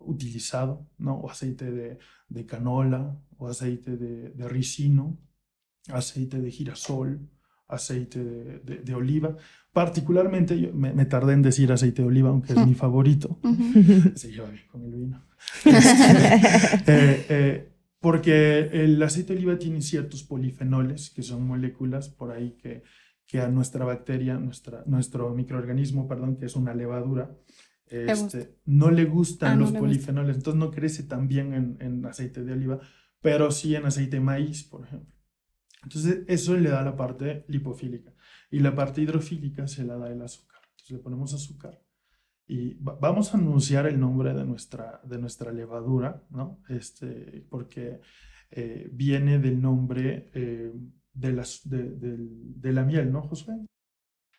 utilizado, 0.00 0.86
¿no? 0.98 1.14
o 1.14 1.30
aceite 1.30 1.70
de, 1.70 1.98
de 2.28 2.44
canola, 2.44 3.18
o 3.38 3.48
aceite 3.48 3.96
de, 3.96 4.48
ricino, 4.50 5.18
aceite 5.88 6.42
de 6.42 6.50
girasol, 6.50 7.26
aceite 7.68 8.22
de, 8.22 8.94
oliva. 8.94 9.34
Particularmente, 9.72 10.60
yo 10.60 10.74
me, 10.74 11.06
tardé 11.06 11.32
en 11.32 11.40
decir 11.40 11.72
aceite 11.72 12.02
de 12.02 12.08
oliva, 12.08 12.28
aunque 12.28 12.52
es 12.52 12.66
mi 12.66 12.74
favorito. 12.84 13.40
Se 14.14 14.30
lleva 14.30 14.50
bien 14.50 14.66
con 14.70 14.84
el 14.84 14.92
vino. 14.92 15.24
Eh, 16.86 17.26
eh, 17.30 17.79
porque 18.00 18.70
el 18.72 19.02
aceite 19.02 19.32
de 19.32 19.38
oliva 19.38 19.58
tiene 19.58 19.82
ciertos 19.82 20.24
polifenoles, 20.24 21.10
que 21.10 21.22
son 21.22 21.46
moléculas 21.46 22.08
por 22.08 22.32
ahí 22.32 22.56
que, 22.56 22.82
que 23.26 23.40
a 23.40 23.48
nuestra 23.48 23.84
bacteria, 23.84 24.38
nuestra, 24.38 24.82
nuestro 24.86 25.34
microorganismo, 25.34 26.08
perdón, 26.08 26.36
que 26.36 26.46
es 26.46 26.56
una 26.56 26.74
levadura, 26.74 27.36
este, 27.86 28.56
no 28.64 28.90
le 28.90 29.04
gustan 29.04 29.52
ah, 29.52 29.56
los 29.56 29.72
polifenoles, 29.72 30.36
entonces 30.36 30.58
no 30.58 30.70
crece 30.70 31.02
tan 31.02 31.28
bien 31.28 31.52
en, 31.54 31.76
en 31.80 32.06
aceite 32.06 32.44
de 32.44 32.52
oliva, 32.52 32.80
pero 33.20 33.50
sí 33.50 33.74
en 33.74 33.84
aceite 33.84 34.16
de 34.16 34.22
maíz, 34.22 34.64
por 34.64 34.84
ejemplo. 34.84 35.12
Entonces, 35.82 36.24
eso 36.28 36.56
le 36.56 36.70
da 36.70 36.82
la 36.82 36.96
parte 36.96 37.44
lipofílica. 37.48 38.14
Y 38.50 38.60
la 38.60 38.74
parte 38.74 39.00
hidrofílica 39.00 39.66
se 39.66 39.84
la 39.84 39.96
da 39.96 40.10
el 40.10 40.22
azúcar. 40.22 40.60
Entonces, 40.70 40.90
le 40.90 40.98
ponemos 40.98 41.34
azúcar. 41.34 41.80
Y 42.50 42.76
vamos 42.80 43.32
a 43.32 43.38
anunciar 43.38 43.86
el 43.86 44.00
nombre 44.00 44.34
de 44.34 44.44
nuestra, 44.44 45.00
de 45.04 45.18
nuestra 45.18 45.52
levadura, 45.52 46.24
¿no? 46.30 46.60
Este, 46.68 47.46
porque 47.48 48.00
eh, 48.50 48.90
viene 48.92 49.38
del 49.38 49.62
nombre 49.62 50.32
eh, 50.34 50.72
de, 51.12 51.32
las, 51.32 51.60
de, 51.62 52.72
la 52.72 52.82
miel, 52.82 53.12
¿no, 53.12 53.22
José? 53.22 53.52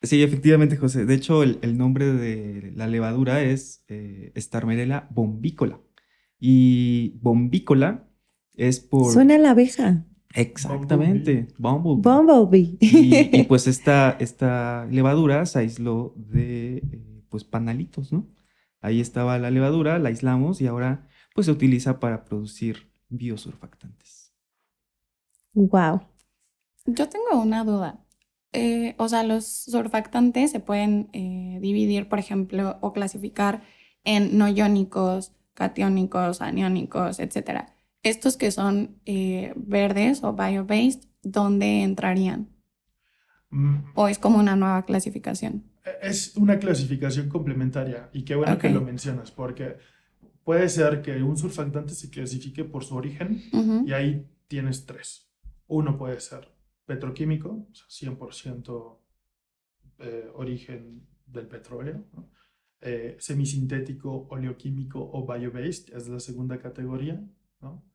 Sí, 0.02 0.22
efectivamente, 0.24 0.76
José. 0.76 1.06
De 1.06 1.14
hecho, 1.14 1.42
el, 1.42 1.78
nombre 1.78 2.12
de 2.12 2.74
la 2.76 2.88
levadura 2.88 3.44
es 3.44 3.86
eh, 3.88 4.34
Starmerella 4.36 5.08
bombícola. 5.10 5.80
Y 6.38 7.18
bombícola 7.22 8.10
es 8.56 8.82
por... 8.82 9.14
Suena 9.14 9.38
la 9.38 9.52
abeja. 9.52 10.06
Exactamente, 10.34 11.48
Bumblebee. 11.58 12.02
Bumblebee. 12.02 12.78
Y, 12.82 13.44
pues 13.48 13.68
esta, 13.68 14.18
esta 14.20 14.86
levadura 14.92 15.46
se 15.46 15.60
aisló 15.60 16.14
de 16.18 16.78
eh, 16.78 17.11
pues 17.32 17.44
panalitos, 17.44 18.14
¿no? 18.14 18.28
Ahí 18.80 19.02
estaba 19.02 19.40
la 19.40 19.50
levadura, 19.50 19.98
la 19.98 20.10
aislamos 20.10 20.62
y 20.62 20.68
ahora 20.68 21.08
pues 21.34 21.46
se 21.46 21.52
utiliza 21.52 22.00
para 22.00 22.24
producir 22.26 22.92
biosurfactantes. 23.10 24.36
Wow. 25.54 26.02
Yo 26.86 27.10
tengo 27.10 27.42
una 27.42 27.64
duda. 27.64 28.06
Eh, 28.54 28.94
o 29.00 29.10
sea, 29.10 29.24
los 29.24 29.48
surfactantes 29.48 30.52
se 30.52 30.60
pueden 30.60 31.10
eh, 31.14 31.58
dividir, 31.60 32.08
por 32.08 32.20
ejemplo, 32.20 32.78
o 32.82 32.94
clasificar 32.94 33.64
en 34.04 34.38
no 34.38 34.48
iónicos, 34.48 35.34
catiónicos, 35.56 36.42
aniónicos, 36.42 37.20
etcétera 37.20 37.76
estos 38.04 38.38
que 38.38 38.52
son 38.52 39.00
eh, 39.06 39.54
verdes 39.56 40.24
o 40.24 40.34
bio-based, 40.34 41.04
¿dónde 41.22 41.84
entrarían? 41.84 42.50
Mm. 43.50 43.92
¿O 43.96 44.08
es 44.08 44.18
como 44.18 44.40
una 44.40 44.56
nueva 44.56 44.84
clasificación? 44.86 45.71
Es 46.02 46.36
una 46.38 46.60
clasificación 46.60 47.30
complementaria 47.30 48.10
y 48.14 48.24
qué 48.24 48.36
bueno 48.36 48.58
que 48.58 48.70
lo 48.70 48.82
mencionas, 48.82 49.32
porque 49.32 49.78
puede 50.44 50.70
ser 50.70 51.02
que 51.02 51.22
un 51.24 51.38
surfactante 51.38 51.94
se 51.94 52.10
clasifique 52.10 52.64
por 52.64 52.84
su 52.84 52.96
origen 52.96 53.42
y 53.86 53.94
ahí 53.94 54.28
tienes 54.48 54.86
tres. 54.86 55.30
Uno 55.68 55.98
puede 55.98 56.20
ser 56.20 56.50
petroquímico, 56.86 57.68
o 57.72 57.74
sea, 57.74 58.12
100% 58.12 58.98
eh, 60.00 60.30
origen 60.36 61.08
del 61.26 61.48
petróleo, 61.48 62.06
eh, 62.82 63.16
semisintético, 63.20 64.28
oleoquímico 64.30 65.00
o 65.00 65.26
bio-based, 65.26 65.96
es 65.96 66.08
la 66.08 66.20
segunda 66.20 66.58
categoría, 66.58 67.24
¿no? 67.62 67.86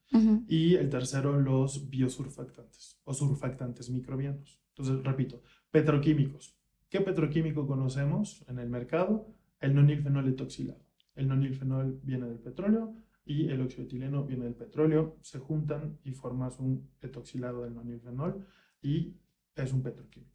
Y 0.49 0.77
el 0.77 0.89
tercero, 0.89 1.39
los 1.39 1.91
biosurfactantes 1.91 3.01
o 3.05 3.13
surfactantes 3.13 3.91
microbianos. 3.91 4.63
Entonces, 4.69 5.05
repito, 5.05 5.43
petroquímicos. 5.71 6.57
¿Qué 6.89 7.01
petroquímico 7.01 7.67
conocemos 7.67 8.45
en 8.49 8.59
el 8.59 8.69
mercado? 8.69 9.27
El 9.61 9.75
nonilfenol 9.75 10.29
etoxilado. 10.29 10.81
El 11.15 11.29
nonilfenol 11.29 12.01
viene 12.03 12.27
del 12.27 12.39
petróleo 12.39 12.95
y 13.25 13.49
el 13.49 13.61
óxido 13.61 13.85
etileno 13.85 14.25
viene 14.25 14.45
del 14.45 14.55
petróleo. 14.55 15.17
Se 15.23 15.39
juntan 15.39 15.99
y 16.05 16.13
formas 16.13 16.59
un 16.61 16.89
etoxilado 17.01 17.65
del 17.65 17.75
nonilfenol 17.75 18.47
y 18.83 19.17
es 19.55 19.73
un 19.73 19.83
petroquímico. 19.83 20.33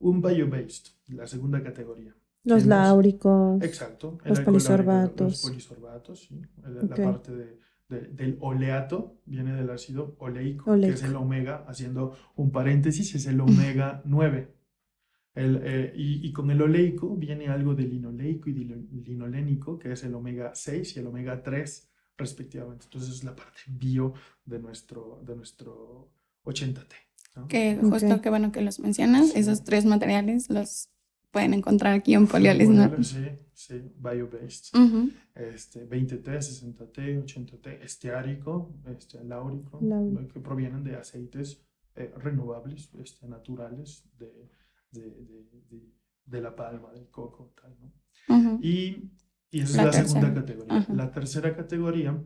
Un 0.00 0.22
bio-based, 0.22 0.92
la 1.08 1.26
segunda 1.26 1.62
categoría. 1.62 2.14
Los 2.44 2.64
láuricos. 2.66 3.62
Exacto. 3.62 4.18
Los 4.24 4.40
polisorbatos. 4.40 5.26
Los 5.32 5.42
polisorbatos, 5.42 6.20
sí. 6.20 6.40
La 6.62 6.94
parte 7.12 7.34
de- 7.34 7.58
de- 7.88 8.06
del 8.08 8.36
oleato 8.40 9.16
viene 9.24 9.54
del 9.54 9.70
ácido 9.70 10.14
oleico, 10.18 10.64
que 10.66 10.70
Oleico. 10.70 10.94
es 10.94 11.02
el 11.02 11.16
omega, 11.16 11.64
haciendo 11.66 12.14
un 12.36 12.52
paréntesis, 12.52 13.14
es 13.14 13.26
el 13.26 13.40
omega 13.40 14.02
9. 14.04 14.54
El, 15.38 15.60
eh, 15.62 15.92
y, 15.96 16.26
y 16.26 16.32
con 16.32 16.50
el 16.50 16.60
oleico 16.60 17.16
viene 17.16 17.48
algo 17.48 17.74
de 17.74 17.84
linoleico 17.84 18.50
y 18.50 18.54
lino- 18.54 18.86
linolénico, 19.04 19.78
que 19.78 19.92
es 19.92 20.02
el 20.04 20.14
omega 20.14 20.52
6 20.54 20.96
y 20.96 21.00
el 21.00 21.06
omega 21.06 21.42
3 21.42 21.90
respectivamente. 22.16 22.86
Entonces 22.86 23.10
es 23.16 23.24
la 23.24 23.34
parte 23.36 23.60
bio 23.68 24.14
de 24.44 24.58
nuestro, 24.58 25.22
de 25.26 25.36
nuestro 25.36 26.10
80T. 26.44 26.94
¿no? 27.36 27.46
Que 27.48 27.76
justo 27.80 28.14
Ok. 28.14 28.20
qué 28.22 28.30
bueno 28.30 28.50
que 28.52 28.62
los 28.62 28.80
mencionas. 28.80 29.30
Sí. 29.30 29.38
Esos 29.38 29.62
tres 29.64 29.84
materiales 29.84 30.50
los 30.50 30.88
pueden 31.30 31.54
encontrar 31.54 31.92
aquí 31.94 32.14
en 32.14 32.26
Polioles, 32.26 32.68
¿no? 32.70 33.02
Sí, 33.04 33.24
sí, 33.52 33.74
bio-based. 33.98 34.74
Ujú. 34.76 35.10
este, 35.34 35.86
20T, 35.88 36.24
60T, 36.24 37.22
80T, 37.24 37.82
esteárico, 37.84 38.74
este, 38.96 39.18
eh, 39.18 40.28
que 40.32 40.40
provienen 40.40 40.82
de 40.82 40.96
aceites 40.96 41.62
eh, 41.94 42.12
renovables, 42.16 42.90
este, 42.98 43.28
naturales, 43.28 44.04
de, 44.18 44.48
de, 44.90 45.00
de- 45.02 45.92
de- 46.26 46.40
la 46.40 46.54
palma, 46.54 46.92
del 46.92 47.08
coco, 47.10 47.54
tal, 47.60 47.76
¿no? 47.80 47.92
Y, 48.62 49.10
y 49.50 49.60
esa 49.60 49.80
es 49.80 49.84
La 49.86 49.92
segunda 49.92 50.34
categoría. 50.34 50.86
La 50.94 51.10
tercera 51.10 51.56
categoría, 51.56 52.22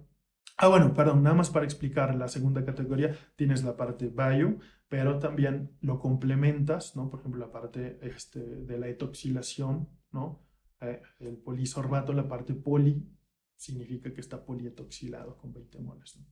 ah, 0.59 0.69
bueno, 0.69 0.92
perdón, 0.92 1.23
nada 1.23 1.37
más 1.37 1.50
para 1.50 1.64
explicar 1.64 2.14
la 2.16 2.26
segunda 2.28 2.64
categoría, 2.64 3.16
tienes 3.37 3.62
la 3.62 3.76
parte 3.76 4.09
bio, 4.09 4.59
pero 4.88 5.19
también 5.19 5.76
lo 5.81 5.99
complementas, 6.00 6.97
¿no? 6.97 7.09
Por 7.09 7.21
ejemplo, 7.21 7.40
la 7.47 7.52
parte 7.52 7.99
este, 8.02 8.40
de 8.40 8.78
la 8.78 8.88
etoxilación, 8.88 9.88
¿no? 10.11 10.45
Eh, 10.81 11.00
el 11.21 11.37
polisorbato, 11.38 12.12
la 12.12 12.26
parte 12.28 12.54
poli, 12.54 13.09
significa 13.57 14.12
que 14.12 14.21
está 14.21 14.45
polietoxilado 14.45 15.37
con 15.38 15.52
20 15.52 15.78
moles, 15.78 16.16
¿no? 16.19 16.26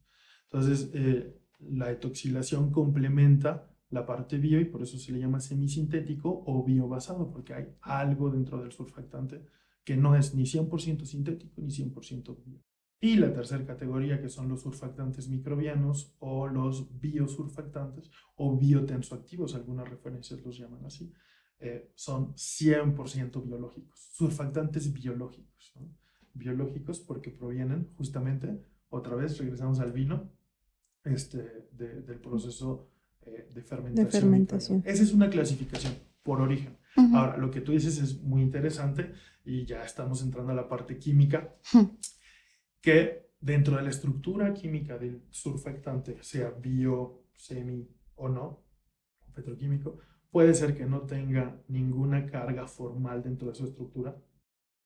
Entonces, 0.44 0.90
eh, 0.94 1.38
la 1.60 1.90
etoxilación 1.92 2.72
complementa 2.72 3.70
la 3.90 4.06
parte 4.06 4.38
bio 4.38 4.60
y 4.60 4.64
por 4.64 4.82
eso 4.82 4.98
se 4.98 5.12
le 5.12 5.18
llama 5.18 5.40
semisintético 5.40 6.42
o 6.46 6.64
biobasado, 6.64 7.30
porque 7.30 7.54
hay 7.54 7.68
algo 7.82 8.30
dentro 8.30 8.60
del 8.62 8.72
surfactante 8.72 9.44
que 9.84 9.96
no 9.96 10.14
es 10.14 10.34
ni 10.34 10.44
100% 10.44 11.04
sintético 11.04 11.60
ni 11.60 11.70
100% 11.70 12.36
bio. 12.44 12.60
Y 13.00 13.16
la 13.16 13.32
tercera 13.32 13.64
categoría, 13.64 14.20
que 14.20 14.28
son 14.28 14.48
los 14.48 14.60
surfactantes 14.60 15.28
microbianos 15.28 16.14
o 16.18 16.46
los 16.46 17.00
biosurfactantes 17.00 18.10
o 18.36 18.56
biotensoactivos, 18.58 19.54
algunas 19.54 19.88
referencias 19.88 20.40
los 20.44 20.58
llaman 20.58 20.84
así, 20.84 21.10
eh, 21.58 21.90
son 21.94 22.34
100% 22.36 23.42
biológicos, 23.42 23.98
surfactantes 24.12 24.92
biológicos. 24.92 25.72
¿no? 25.76 25.88
Biológicos 26.34 27.00
porque 27.00 27.30
provienen 27.30 27.88
justamente, 27.96 28.62
otra 28.90 29.16
vez 29.16 29.38
regresamos 29.38 29.80
al 29.80 29.92
vino, 29.92 30.30
este, 31.04 31.68
de- 31.72 32.02
del 32.02 32.20
proceso 32.20 32.89
eh, 33.26 33.48
de 33.54 33.62
fermentación. 33.62 34.82
Esa 34.84 35.02
es 35.02 35.12
una 35.12 35.28
clasificación 35.30 35.94
por 36.22 36.40
origen. 36.40 36.76
Ahora, 37.14 37.36
lo 37.36 37.50
que 37.50 37.60
tú 37.60 37.72
dices 37.72 37.98
es 37.98 38.20
muy 38.20 38.42
interesante 38.42 39.12
y 39.44 39.64
ya 39.64 39.84
estamos 39.84 40.22
entrando 40.22 40.52
a 40.52 40.54
la 40.54 40.68
parte 40.68 40.98
química, 40.98 41.54
que 42.80 43.30
dentro 43.40 43.76
de 43.76 43.82
la 43.82 43.90
estructura 43.90 44.52
química 44.52 44.98
del 44.98 45.22
surfactante, 45.30 46.18
sea 46.22 46.50
bio, 46.50 47.22
semi 47.32 47.88
o 48.16 48.28
no, 48.28 48.64
petroquímico, 49.34 49.98
puede 50.30 50.54
ser 50.54 50.76
que 50.76 50.84
no 50.84 51.02
tenga 51.02 51.62
ninguna 51.68 52.26
carga 52.26 52.66
formal 52.66 53.22
dentro 53.22 53.48
de 53.48 53.54
su 53.54 53.64
estructura. 53.66 54.16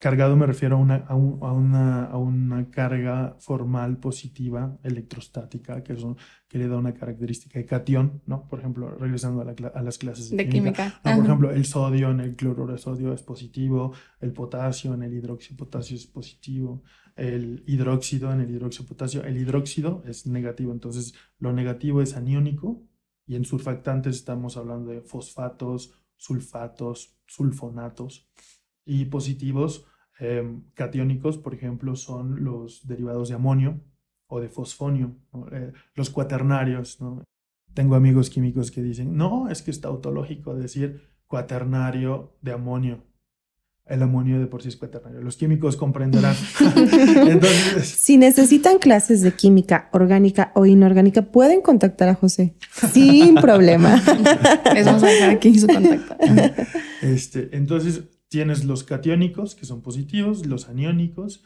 Cargado 0.04 0.36
me 0.36 0.44
refiero 0.44 0.76
a 0.76 0.78
una, 0.80 0.96
a 0.96 1.14
un- 1.14 1.38
a 1.42 1.50
una, 1.52 2.04
a 2.04 2.18
una 2.18 2.68
carga 2.70 3.36
formal 3.40 3.96
positiva 3.96 4.78
electrostática 4.82 5.82
que, 5.82 5.96
son, 5.96 6.18
que 6.46 6.58
le 6.58 6.68
da 6.68 6.76
una 6.76 6.92
característica 6.92 7.58
de 7.58 7.64
cation, 7.64 8.20
¿no? 8.26 8.46
Por 8.46 8.58
ejemplo, 8.58 8.90
regresando 8.98 9.40
a, 9.40 9.46
la 9.46 9.82
las 9.82 9.96
clases 9.96 10.28
de, 10.28 10.36
De 10.36 10.46
química. 10.46 10.84
no, 10.88 11.00
por 11.02 11.12
Ajá. 11.12 11.22
ejemplo, 11.24 11.50
el 11.52 11.64
sodio 11.64 12.10
en 12.10 12.20
el 12.20 12.36
cloruro 12.36 12.74
de 12.74 12.78
sodio 12.78 13.14
es 13.14 13.22
positivo, 13.22 13.94
el 14.20 14.32
potasio 14.34 14.92
en 14.92 15.04
el 15.04 15.14
hidróxido 15.14 15.54
de 15.54 15.58
potasio 15.64 15.96
es 15.96 16.06
positivo, 16.06 16.82
el 17.16 17.64
hidróxido 17.66 18.30
en 18.30 18.40
el 18.42 18.50
hidróxido 18.50 18.84
de 18.84 18.88
potasio, 18.90 19.24
el 19.24 19.38
hidróxido 19.38 20.02
es 20.06 20.26
negativo, 20.26 20.72
entonces 20.72 21.14
lo 21.38 21.54
negativo 21.54 22.02
es 22.02 22.14
aniónico 22.14 22.82
y 23.26 23.36
en 23.36 23.46
surfactantes 23.46 24.16
estamos 24.16 24.58
hablando 24.58 24.90
de 24.90 25.00
fosfatos, 25.00 25.94
sulfatos, 26.16 27.16
sulfonatos 27.26 28.28
y 28.84 29.06
positivos 29.06 29.86
eh, 30.20 30.60
catiónicos, 30.74 31.38
por 31.38 31.54
ejemplo, 31.54 31.96
son 31.96 32.44
los 32.44 32.86
derivados 32.86 33.28
de 33.28 33.34
amonio 33.34 33.80
o 34.28 34.40
de 34.40 34.48
fosfonio, 34.48 35.16
¿no? 35.32 35.48
Eh, 35.52 35.72
los 35.94 36.10
cuaternarios, 36.10 37.00
¿no? 37.00 37.22
Tengo 37.74 37.96
amigos 37.96 38.30
químicos 38.30 38.70
que 38.70 38.82
dicen, 38.82 39.16
no, 39.16 39.48
es 39.48 39.62
que 39.62 39.70
es 39.70 39.80
tautológico 39.80 40.54
decir 40.54 41.02
cuaternario 41.26 42.36
de 42.40 42.52
amonio. 42.52 43.02
El 43.86 44.02
amonio 44.02 44.40
de 44.40 44.46
por 44.46 44.62
sí 44.62 44.68
es 44.68 44.76
cuaternario. 44.76 45.20
Los 45.20 45.36
químicos 45.36 45.76
comprenderán. 45.76 46.34
Entonces, 47.26 47.86
Si 47.88 48.16
necesitan 48.16 48.78
clases 48.78 49.20
de 49.20 49.32
química 49.32 49.90
orgánica 49.92 50.52
o 50.54 50.64
inorgánica, 50.64 51.22
pueden 51.22 51.60
contactar 51.60 52.08
a 52.08 52.14
José 52.14 52.54
sin 52.92 53.34
problema. 53.34 54.02
Les 54.72 54.86
vamos 54.86 55.02
a 55.02 55.06
dejar 55.06 55.30
aquí 55.30 55.58
su 55.58 55.66
contacto. 55.66 56.16
este, 57.02 57.54
entonces 57.54 58.04
tienes 58.34 58.64
los 58.64 58.82
catiónicos, 58.82 59.54
que 59.54 59.64
son 59.64 59.80
positivos, 59.80 60.44
los 60.44 60.68
aniónicos, 60.68 61.44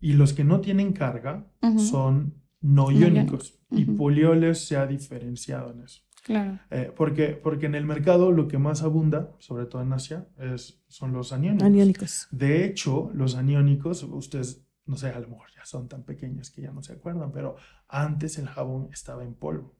y 0.00 0.14
los 0.14 0.32
que 0.32 0.42
no 0.42 0.62
tienen 0.62 0.94
carga 0.94 1.52
son 1.76 2.42
no 2.62 2.90
iónicos. 2.90 3.60
Y 3.70 3.84
polioles 3.84 4.66
se 4.66 4.78
ha 4.78 4.86
diferenciado 4.86 5.70
en 5.70 5.82
eso. 5.82 6.00
Claro. 6.24 6.60
Eh, 6.70 6.90
porque, 6.96 7.38
porque 7.42 7.66
en 7.66 7.74
el 7.74 7.84
mercado 7.84 8.32
lo 8.32 8.48
que 8.48 8.56
más 8.56 8.82
abunda, 8.82 9.36
sobre 9.38 9.66
todo 9.66 9.82
en 9.82 9.92
Asia, 9.92 10.26
es, 10.38 10.82
son 10.88 11.12
los 11.12 11.34
aniónicos. 11.34 11.66
Aniónicos. 11.66 12.28
De 12.30 12.64
hecho, 12.64 13.10
los 13.12 13.34
aniónicos, 13.34 14.02
ustedes, 14.02 14.66
no 14.86 14.96
sé, 14.96 15.10
a 15.10 15.20
lo 15.20 15.28
mejor 15.28 15.48
ya 15.54 15.66
son 15.66 15.88
tan 15.88 16.04
pequeños 16.04 16.50
que 16.50 16.62
ya 16.62 16.72
no 16.72 16.82
se 16.82 16.94
acuerdan, 16.94 17.32
pero 17.32 17.56
antes 17.86 18.38
el 18.38 18.48
jabón 18.48 18.88
estaba 18.94 19.24
en 19.24 19.34
polvo. 19.34 19.76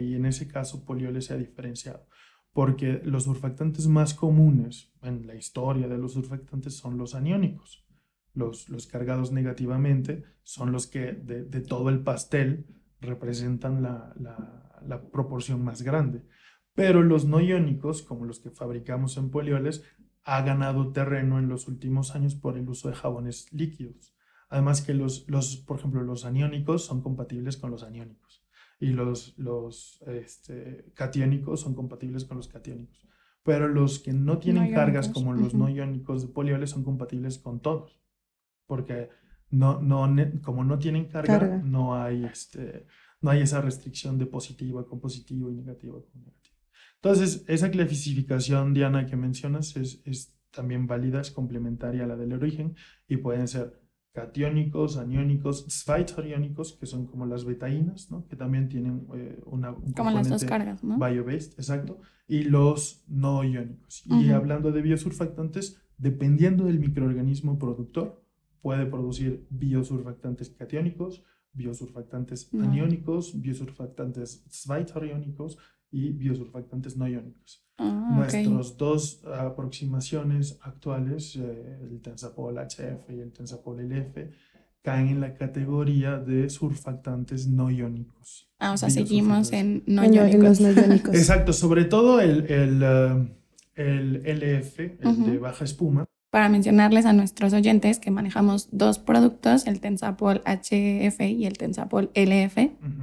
Y 0.00 0.16
en 0.16 0.26
ese 0.26 0.48
caso, 0.48 0.84
polioles 0.84 1.26
se 1.26 1.34
ha 1.34 1.36
diferenciado. 1.36 2.08
Porque 2.54 3.02
los 3.04 3.24
surfactantes 3.24 3.88
más 3.88 4.14
comunes 4.14 4.92
en 5.02 5.26
la 5.26 5.34
historia 5.34 5.88
de 5.88 5.98
los 5.98 6.12
surfactantes 6.12 6.74
son 6.74 6.96
los 6.96 7.14
aniónicos. 7.14 7.84
Los, 8.32 8.66
cargados 8.86 9.32
negativamente 9.32 10.24
son 10.44 10.72
los 10.72 10.86
que 10.86 11.12
de, 11.12 11.60
todo 11.60 11.90
el 11.90 12.00
pastel 12.02 12.66
representan 13.00 13.82
la, 13.82 14.14
proporción 15.12 15.62
más 15.62 15.82
grande. 15.82 16.24
Pero 16.74 17.02
los 17.02 17.26
no 17.26 17.40
iónicos, 17.40 18.02
como 18.02 18.24
los 18.24 18.40
que 18.40 18.50
fabricamos 18.50 19.16
en 19.16 19.30
polioles, 19.30 19.82
ha 20.22 20.40
ganado 20.42 20.92
terreno 20.92 21.38
en 21.38 21.48
los 21.48 21.68
últimos 21.68 22.14
años 22.14 22.34
por 22.36 22.56
el 22.56 22.68
uso 22.68 22.88
de 22.88 22.94
jabones 22.94 23.52
líquidos. 23.52 24.14
Además 24.48 24.80
que 24.80 24.94
los 24.94 25.26
por 25.66 25.78
ejemplo, 25.78 26.02
los 26.02 26.24
aniónicos 26.24 26.84
son 26.84 27.02
compatibles 27.02 27.56
con 27.56 27.72
los 27.72 27.82
aniónicos 27.82 28.43
y 28.80 28.88
los, 28.88 29.38
los 29.38 30.02
este, 30.06 30.92
catiónicos 30.94 31.60
son 31.60 31.74
compatibles 31.74 32.24
con 32.24 32.36
los 32.36 32.48
catiónicos. 32.48 33.06
Pero 33.42 33.68
los 33.68 33.98
que 33.98 34.12
no 34.12 34.38
tienen 34.38 34.70
No 34.70 34.74
cargas 34.74 35.08
como 35.08 35.32
los 35.34 35.48
ujú. 35.48 35.58
no 35.58 35.68
iónicos 35.68 36.22
de 36.22 36.28
polioles 36.28 36.70
son 36.70 36.84
compatibles 36.84 37.38
con 37.38 37.60
todos. 37.60 38.00
Porque 38.66 39.10
no, 39.50 39.80
no, 39.80 40.08
como 40.42 40.64
no 40.64 40.78
tienen 40.78 41.06
carga, 41.06 41.38
Carga. 41.38 41.58
No, 41.58 41.94
hay 41.94 42.24
este, 42.24 42.86
no 43.20 43.30
hay 43.30 43.42
esa 43.42 43.60
restricción 43.60 44.18
de 44.18 44.26
positiva 44.26 44.86
con 44.86 45.00
positivo 45.00 45.50
y 45.50 45.54
negativa 45.54 45.94
con 45.94 46.20
negativo. 46.24 46.54
Entonces, 46.96 47.44
esa 47.48 47.70
clasificación, 47.70 48.72
Diana, 48.74 49.06
que 49.06 49.16
mencionas 49.16 49.76
es, 49.76 50.00
es 50.06 50.34
también 50.50 50.86
válida, 50.86 51.20
es 51.20 51.30
complementaria 51.30 52.04
a 52.04 52.06
la 52.06 52.16
del 52.16 52.32
origen 52.32 52.76
y 53.06 53.18
pueden 53.18 53.46
ser 53.48 53.83
catiónicos, 54.14 54.96
aniónicos, 54.96 55.66
zweiteriónicos, 55.68 56.72
que 56.74 56.86
son 56.86 57.06
como 57.06 57.26
las 57.26 57.44
betaínas, 57.44 58.10
¿no? 58.12 58.26
que 58.28 58.36
también 58.36 58.68
tienen 58.68 59.06
eh, 59.12 59.42
una, 59.44 59.72
un 59.72 59.92
Como 59.92 60.12
las 60.12 60.28
dos 60.28 60.44
cargas, 60.44 60.84
¿no? 60.84 60.98
bio-based, 60.98 61.54
exacto, 61.58 61.98
y 62.28 62.44
los 62.44 63.04
no 63.08 63.42
iónicos. 63.42 64.04
Y 64.06 64.30
hablando 64.30 64.70
de 64.70 64.82
biosurfactantes, 64.82 65.80
dependiendo 65.98 66.64
del 66.64 66.78
microorganismo 66.78 67.58
productor, 67.58 68.24
puede 68.62 68.86
producir 68.86 69.46
biosurfactantes 69.50 70.48
catiónicos, 70.50 71.24
biosurfactantes 71.52 72.52
No. 72.54 72.64
aniónicos, 72.64 73.40
biosurfactantes 73.40 74.44
zweiteriónicos 74.48 75.58
y 75.90 76.10
biosurfactantes 76.12 76.96
no 76.96 77.08
iónicos. 77.08 77.63
Ah, 77.78 78.08
ok. 78.24 78.34
Nuestras 78.34 78.76
dos 78.76 79.22
aproximaciones 79.74 80.58
actuales, 80.62 81.36
eh, 81.36 81.78
el 81.90 82.00
Tensapol 82.00 82.56
HF 82.58 83.10
y 83.12 83.20
el 83.20 83.32
Tensapol 83.32 83.80
LF, 83.80 84.30
caen 84.82 85.08
en 85.08 85.20
la 85.20 85.34
categoría 85.34 86.18
de 86.18 86.48
surfactantes 86.50 87.46
no 87.48 87.70
iónicos. 87.70 88.48
Ah, 88.58 88.72
o 88.72 88.76
sea, 88.76 88.90
seguimos 88.90 89.52
en 89.52 89.82
no 89.86 90.02
En 90.04 90.14
lo- 90.14 90.22
en 90.24 90.32
iónicos. 90.32 90.60
los 90.60 90.76
no 90.76 90.82
iónicos. 90.82 91.14
Exacto, 91.14 91.52
sobre 91.52 91.84
todo 91.86 92.20
el, 92.20 92.44
el, 92.50 92.82
eh, 92.82 93.28
el 93.76 94.16
LF, 94.26 94.78
el 95.00 95.24
de 95.24 95.38
baja 95.38 95.64
espuma. 95.64 96.04
Para 96.30 96.48
mencionarles 96.48 97.06
a 97.06 97.12
nuestros 97.12 97.52
oyentes 97.52 97.98
que 98.00 98.10
manejamos 98.10 98.68
dos 98.72 98.98
productos, 98.98 99.66
el 99.66 99.80
Tensapol 99.80 100.42
HF 100.44 101.20
y 101.30 101.46
el 101.46 101.56
Tensapol 101.58 102.10
LF, 102.14 102.56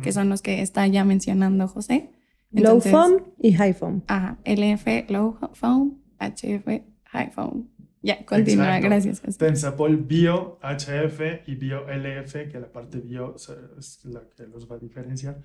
que 0.03 0.11
son 0.11 0.29
los 0.29 0.41
que 0.41 0.61
está 0.61 0.85
ya 0.87 1.03
mencionando 1.05 1.67
José. 1.67 2.09
Low 2.51 2.79
foam 2.79 3.33
y 3.39 3.53
high 3.53 3.73
foam. 3.73 4.03
Ajá, 4.07 4.37
LF, 4.45 5.09
low 5.09 5.37
foam, 5.53 6.01
HF, 6.19 6.83
high 7.05 7.31
foam. 7.31 7.69
Ya, 8.03 8.25
continúa, 8.25 8.79
gracias. 8.79 9.21
Tensapol 9.37 9.95
Bio 9.97 10.59
HF 10.63 11.47
y 11.47 11.55
Bio 11.55 11.85
LF, 11.87 12.49
que 12.49 12.59
la 12.59 12.71
parte 12.71 12.99
bio 12.99 13.35
es 13.35 14.03
la 14.05 14.27
que 14.27 14.47
los 14.47 14.69
va 14.69 14.77
a 14.77 14.79
diferenciar. 14.79 15.39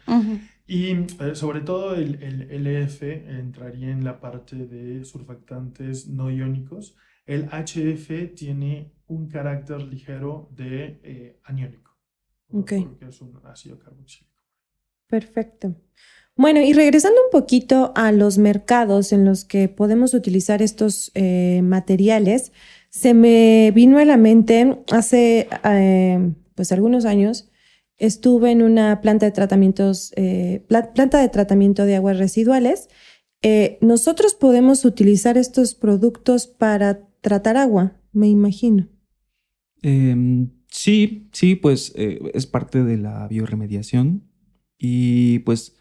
Y 0.67 0.93
eh, 0.93 1.35
sobre 1.35 1.61
todo 1.61 1.95
el, 1.95 2.23
el, 2.23 2.65
LF 2.65 3.03
entraría 3.03 3.91
en 3.91 4.05
la 4.05 4.21
parte 4.21 4.57
de 4.57 5.05
surfactantes 5.05 6.09
no 6.09 6.31
iónicos. 6.31 6.97
El 7.27 7.49
HF 7.51 8.35
tiene 8.35 8.95
un 9.09 9.29
carácter 9.29 9.83
ligero 9.83 10.49
de 10.53 11.01
eh, 11.03 11.41
aniónico, 11.45 11.99
okay. 12.53 12.85
porque 12.85 13.07
es 13.07 13.21
un 13.21 13.39
ácido 13.45 13.79
carboxílico. 13.79 14.41
Perfecto. 15.07 15.77
Bueno, 16.37 16.61
y 16.61 16.75
regresando 16.75 17.19
un 17.25 17.31
poquito 17.31 17.93
a 17.95 18.13
los 18.13 18.37
mercados 18.37 19.13
en 19.13 19.25
los 19.25 19.47
que 19.47 19.69
podemos 19.69 20.13
utilizar 20.13 20.61
estos 20.61 21.11
eh, 21.15 21.63
materiales, 21.63 22.53
se 22.91 23.15
me 23.15 23.73
vino 23.75 23.99
a 23.99 24.05
la 24.05 24.19
mente 24.19 24.77
hace 24.93 25.49
eh, 25.65 26.33
pues 26.55 26.73
algunos 26.73 27.07
años 27.07 27.49
estuve 27.97 28.51
en 28.51 28.61
una 28.61 29.01
planta 29.01 29.25
de 29.25 29.33
tratamientos, 29.33 30.13
eh, 30.17 30.63
planta 30.69 31.23
de 31.23 31.29
tratamiento 31.31 31.87
de 31.87 31.97
aguas 31.97 32.19
residuales. 32.19 32.91
nosotros 33.81 34.35
podemos 34.35 34.85
utilizar 34.85 35.39
estos 35.39 35.75
productos 35.75 36.47
para 36.47 37.09
tratar 37.23 37.57
agua, 37.57 37.99
me 38.13 38.29
imagino. 38.29 38.89
Em, 39.81 40.51
sí, 40.69 41.29
sí, 41.33 41.55
pues 41.55 41.95
es 41.97 42.47
parte 42.47 42.85
de 42.85 42.99
la 42.99 43.27
bioremediación 43.29 44.25
y 44.79 45.39
pues 45.41 45.77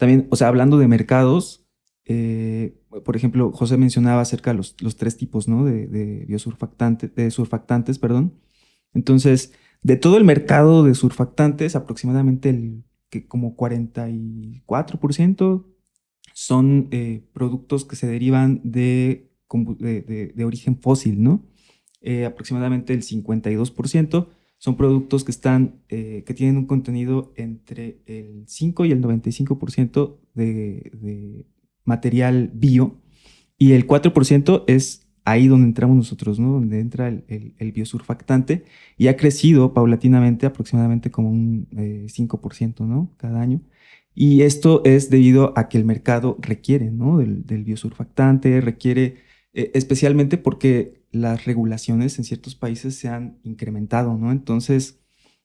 también, 0.00 0.26
o 0.30 0.36
sea, 0.36 0.48
hablando 0.48 0.78
de 0.78 0.88
mercados, 0.88 1.64
eh, 2.06 2.74
por 3.04 3.14
ejemplo, 3.14 3.52
José 3.52 3.76
mencionaba 3.76 4.22
acerca 4.22 4.50
de 4.50 4.56
los, 4.56 4.74
los 4.80 4.96
tres 4.96 5.18
tipos, 5.18 5.46
¿no? 5.46 5.64
De, 5.64 5.86
de 5.86 6.24
biosurfactantes, 6.26 7.14
de 7.14 7.30
surfactantes, 7.30 8.00
perdón. 8.00 8.34
Entonces, 8.94 9.52
de 9.82 9.96
todo 9.96 10.16
el 10.16 10.24
mercado 10.24 10.84
de 10.84 10.94
surfactantes, 10.94 11.76
aproximadamente 11.76 12.48
el 12.48 12.82
que 13.10 13.26
como 13.26 13.54
44% 13.56 15.66
son 16.32 16.88
eh, 16.90 17.22
productos 17.34 17.84
que 17.84 17.96
se 17.96 18.06
derivan 18.06 18.62
de, 18.64 19.30
de, 19.50 20.44
origen 20.44 20.80
fósil, 20.80 21.22
¿no? 21.22 21.44
Eh, 22.00 22.24
aproximadamente 22.24 22.94
el 22.94 23.02
52% 23.02 24.28
son 24.60 24.76
productos 24.76 25.24
que 25.24 25.32
están, 25.32 25.80
eh, 25.88 26.22
que 26.26 26.34
tienen 26.34 26.58
un 26.58 26.66
contenido 26.66 27.32
entre 27.34 28.02
el 28.06 28.44
5 28.46 28.84
y 28.84 28.92
el 28.92 29.02
95% 29.02 30.18
de, 30.34 30.92
de 30.94 31.46
material 31.84 32.50
bio 32.54 33.00
y 33.58 33.72
el 33.72 33.86
4% 33.86 34.64
es 34.68 35.06
ahí 35.24 35.48
donde 35.48 35.66
entramos 35.66 35.96
nosotros, 35.96 36.38
¿no? 36.38 36.52
Donde 36.52 36.80
entra 36.80 37.08
el, 37.08 37.72
biosurfactante 37.72 38.64
y 38.96 39.08
ha 39.08 39.16
crecido 39.16 39.72
paulatinamente 39.74 40.46
aproximadamente 40.46 41.10
como 41.10 41.30
un 41.30 41.68
5%, 41.70 42.80
eh, 42.80 42.86
¿no? 42.86 43.14
Cada 43.16 43.40
año. 43.40 43.60
Y 44.14 44.42
esto 44.42 44.82
es 44.84 45.10
debido 45.10 45.52
a 45.56 45.68
que 45.68 45.78
el 45.78 45.84
mercado 45.84 46.36
requiere, 46.40 46.90
¿no? 46.90 47.18
Del, 47.18 47.64
biosurfactante, 47.64 48.60
requiere, 48.60 49.16
eh, 49.52 49.70
especialmente 49.74 50.38
porque 50.38 50.99
las 51.10 51.44
regulaciones 51.44 52.18
en 52.18 52.24
ciertos 52.24 52.54
países 52.54 52.96
se 52.96 53.08
han 53.08 53.38
incrementado, 53.42 54.16
¿no? 54.16 54.32
Entonces, 54.32 55.00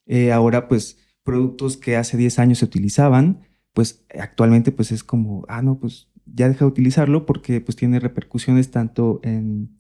eh, 0.06 0.32
ahora 0.32 0.68
pues 0.68 0.98
productos 1.24 1.78
que 1.78 1.96
hace 1.98 2.18
10 2.18 2.40
años 2.40 2.60
se 2.60 2.66
utilizaban, 2.66 3.42
pues 3.74 4.06
actualmente 4.18 4.72
pues 4.72 4.92
es 4.92 5.04
como, 5.04 5.46
ah, 5.50 5.62
no, 5.62 5.80
pues 5.80 6.10
ya 6.26 6.48
deja 6.48 6.66
de 6.66 6.72
utilizarlo 6.72 7.26
porque 7.26 7.62
pues 7.62 7.76
tiene 7.76 8.00
repercusiones 8.00 8.72
tanto 8.72 9.20
en, 9.24 9.78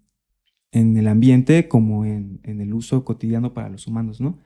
en 0.72 0.98
el 0.98 1.08
ambiente 1.08 1.68
como 1.68 2.06
en, 2.06 2.40
en, 2.44 2.62
el 2.62 2.74
uso 2.74 3.06
cotidiano 3.06 3.54
para 3.54 3.70
los 3.70 3.88
humanos, 3.88 4.22
¿no? 4.22 4.40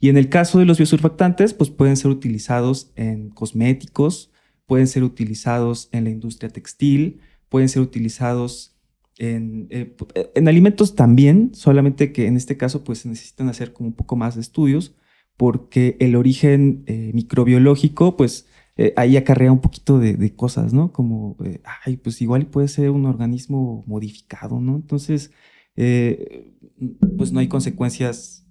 Y 0.00 0.08
en 0.08 0.16
el 0.16 0.28
caso 0.28 0.58
de 0.58 0.64
los 0.64 0.78
biosurfactantes, 0.78 1.54
pues 1.54 1.70
pueden 1.70 1.96
ser 1.96 2.10
utilizados 2.10 2.92
en 2.96 3.30
cosméticos, 3.30 4.32
pueden 4.66 4.86
ser 4.86 5.02
utilizados 5.04 5.88
en 5.92 6.04
la 6.04 6.10
industria 6.10 6.50
textil, 6.50 7.20
pueden 7.48 7.68
ser 7.68 7.82
utilizados 7.82 8.73
en, 9.18 9.68
eh, 9.70 9.94
eh, 10.14 10.30
en, 10.34 10.48
alimentos 10.48 10.94
también, 10.94 11.50
solamente 11.54 12.12
que 12.12 12.26
en 12.26 12.36
este 12.36 12.56
caso 12.56 12.84
pues 12.84 13.00
se 13.00 13.08
necesitan 13.08 13.48
hacer 13.48 13.72
como 13.72 13.88
un 13.88 13.94
poco 13.94 14.16
más 14.16 14.34
de 14.34 14.40
estudios 14.40 14.94
porque 15.36 15.96
el 16.00 16.16
origen 16.16 16.84
eh, 16.86 17.10
microbiológico 17.14 18.16
pues 18.16 18.48
ahí 18.96 19.16
acarrea 19.16 19.52
un 19.52 19.60
poquito 19.60 20.00
de, 20.00 20.34
cosas, 20.34 20.72
¿no? 20.72 20.90
Como, 20.92 21.36
ay, 21.84 21.96
pues 21.96 22.20
igual 22.20 22.46
puede 22.46 22.66
ser 22.66 22.90
un 22.90 23.06
organismo 23.06 23.84
modificado, 23.86 24.60
¿no? 24.60 24.74
Entonces, 24.74 25.30
pues 25.76 27.30
no 27.30 27.38
hay 27.38 27.46
consecuencias, 27.46 28.48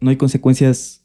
no 0.00 0.08
hay 0.08 0.16
consecuencias 0.16 1.04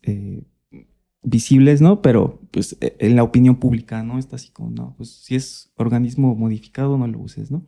visibles, 1.21 1.81
¿no? 1.81 2.01
Pero 2.01 2.39
pues 2.51 2.77
en 2.79 3.17
la 3.17 3.23
opinión 3.23 3.57
pública, 3.57 4.01
¿no? 4.03 4.19
Está 4.19 4.37
así 4.37 4.51
como, 4.51 4.71
no, 4.71 4.93
pues 4.95 5.09
si 5.09 5.35
es 5.35 5.73
organismo 5.75 6.33
modificado, 6.33 6.97
no 6.97 7.07
lo 7.07 7.19
uses, 7.19 7.51
¿no? 7.51 7.65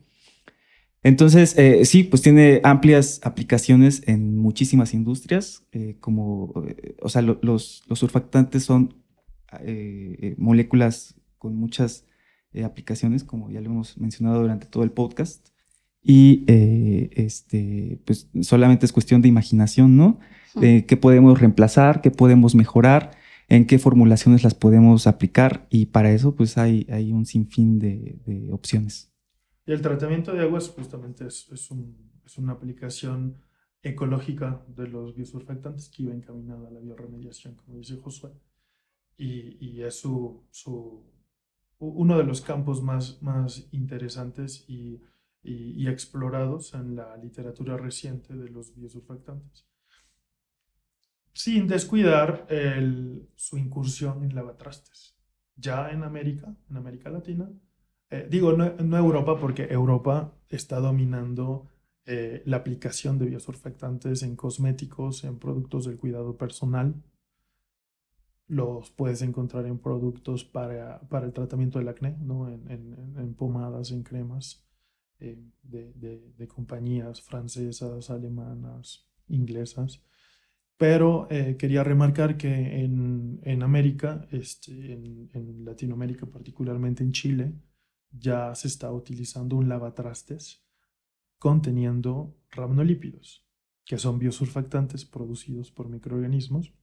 Entonces, 1.02 1.58
eh, 1.58 1.86
sí, 1.86 2.04
pues 2.04 2.22
tiene 2.22 2.60
amplias 2.64 3.22
aplicaciones 3.24 4.04
en 4.06 4.38
muchísimas 4.38 4.94
industrias, 4.94 5.64
eh, 5.72 5.96
como, 6.00 6.54
eh, 6.68 6.96
o 7.02 7.08
sea, 7.08 7.22
los, 7.22 7.38
los, 7.42 7.84
surfactantes 7.94 8.64
son 8.64 8.96
moléculas 10.38 11.16
con 11.40 11.56
muchas 11.56 12.06
aplicaciones, 12.64 13.24
como 13.24 13.50
ya 13.50 13.62
lo 13.62 13.72
hemos 13.72 13.98
mencionado 13.98 14.42
durante 14.42 14.68
todo 14.68 14.84
el 14.84 14.92
podcast. 14.92 15.48
Y 16.04 16.46
este, 16.48 18.00
pues 18.06 18.30
solamente 18.42 18.86
es 18.86 18.92
cuestión 18.92 19.24
de 19.24 19.28
imaginación, 19.28 19.98
¿no? 19.98 20.20
¿Qué 20.54 20.98
podemos 21.02 21.40
reemplazar? 21.40 22.02
¿Qué 22.02 22.12
podemos 22.12 22.54
mejorar? 22.54 23.12
¿En 23.48 23.66
qué 23.66 23.80
formulaciones 23.80 24.44
las 24.44 24.54
podemos 24.54 25.08
aplicar? 25.08 25.66
Y 25.72 25.88
para 25.88 26.12
eso, 26.12 26.36
pues 26.36 26.60
hay, 26.60 26.86
hay 26.92 27.12
un 27.12 27.26
sinfín 27.26 27.80
de 27.80 28.50
opciones. 28.52 29.09
Y 29.70 29.72
el 29.72 29.84
tratamiento 29.84 30.34
de 30.34 30.42
aguas 30.42 30.68
justamente 30.68 31.28
es, 31.28 31.48
es, 31.52 31.70
un, 31.70 32.12
es 32.26 32.40
una 32.40 32.54
aplicación 32.54 33.38
ecológica 33.84 34.66
de 34.68 34.88
los 34.88 35.16
biosurfactantes 35.16 35.90
que 35.90 36.02
iba 36.02 36.16
encaminada 36.16 36.68
a 36.68 36.72
la 36.72 36.80
bioremediación, 36.80 37.54
como 37.54 37.78
dice 37.78 37.98
Josué. 37.98 38.32
Y, 39.16 39.64
y 39.64 39.84
es 39.84 40.00
su, 40.00 40.44
su, 40.50 41.06
uno 41.78 42.18
de 42.18 42.24
los 42.24 42.42
campos 42.42 42.82
más, 42.82 43.22
más 43.22 43.68
interesantes 43.72 44.68
y, 44.68 45.04
y, 45.44 45.88
explorados 45.88 46.74
en 46.74 46.96
la 46.96 47.16
literatura 47.18 47.78
reciente 47.78 48.36
de 48.36 48.50
los 48.50 48.74
biosurfactantes. 48.74 49.68
Sin 51.32 51.68
descuidar 51.68 52.48
el, 52.50 53.30
su 53.36 53.56
incursión 53.60 54.24
en 54.24 54.34
lavatrastes. 54.34 55.16
Ya 55.56 55.92
en 55.92 56.02
América, 56.02 56.58
en 56.72 56.78
América 56.78 57.12
Latina, 57.12 57.52
eh, 58.12 58.28
digo, 58.30 58.54
no, 58.54 58.98
Europa, 58.98 59.40
porque 59.40 59.68
Europa 59.70 60.34
está 60.50 60.80
dominando 60.80 61.68
eh, 62.06 62.42
la 62.46 62.58
aplicación 62.58 63.20
de 63.20 63.28
biosurfactantes 63.28 64.24
en 64.24 64.36
cosméticos, 64.36 65.24
en 65.24 65.38
productos 65.38 65.86
del 65.86 65.98
cuidado 65.98 66.36
personal. 66.36 66.96
Los 68.48 68.90
puedes 68.90 69.22
encontrar 69.22 69.68
en 69.68 69.78
productos 69.78 70.44
para, 70.44 71.02
para 71.02 71.28
el 71.28 71.34
tratamiento 71.34 71.78
del 71.78 71.88
acné, 71.88 72.18
¿no? 72.20 72.50
en, 72.50 72.68
en, 72.68 73.36
pomadas, 73.36 73.92
en 73.92 74.02
cremas 74.02 74.66
eh, 75.20 75.38
de, 75.62 75.94
de, 76.36 76.48
compañías 76.48 77.22
francesas, 77.22 78.10
alemanas, 78.10 79.08
inglesas. 79.28 80.02
Pero 80.78 81.28
quería 81.60 81.84
remarcar 81.84 82.38
que 82.38 82.84
en, 82.84 83.42
en 83.44 83.64
América, 83.64 84.26
este, 84.32 84.94
en, 84.94 85.30
en 85.34 85.66
Latinoamérica, 85.66 86.26
particularmente 86.26 87.04
en 87.04 87.12
Chile, 87.12 87.54
ya 88.12 88.54
se 88.56 88.68
está 88.68 88.92
utilizando 88.92 89.56
un 89.56 89.70
lavatrastes 89.70 90.64
conteniendo 91.38 92.38
ramnolípidos, 92.52 93.46
que 93.86 93.98
son 93.98 94.20
biosurfactantes 94.20 95.06
producidos 95.06 95.72
por 95.72 95.90
microorganismos, 95.90 96.74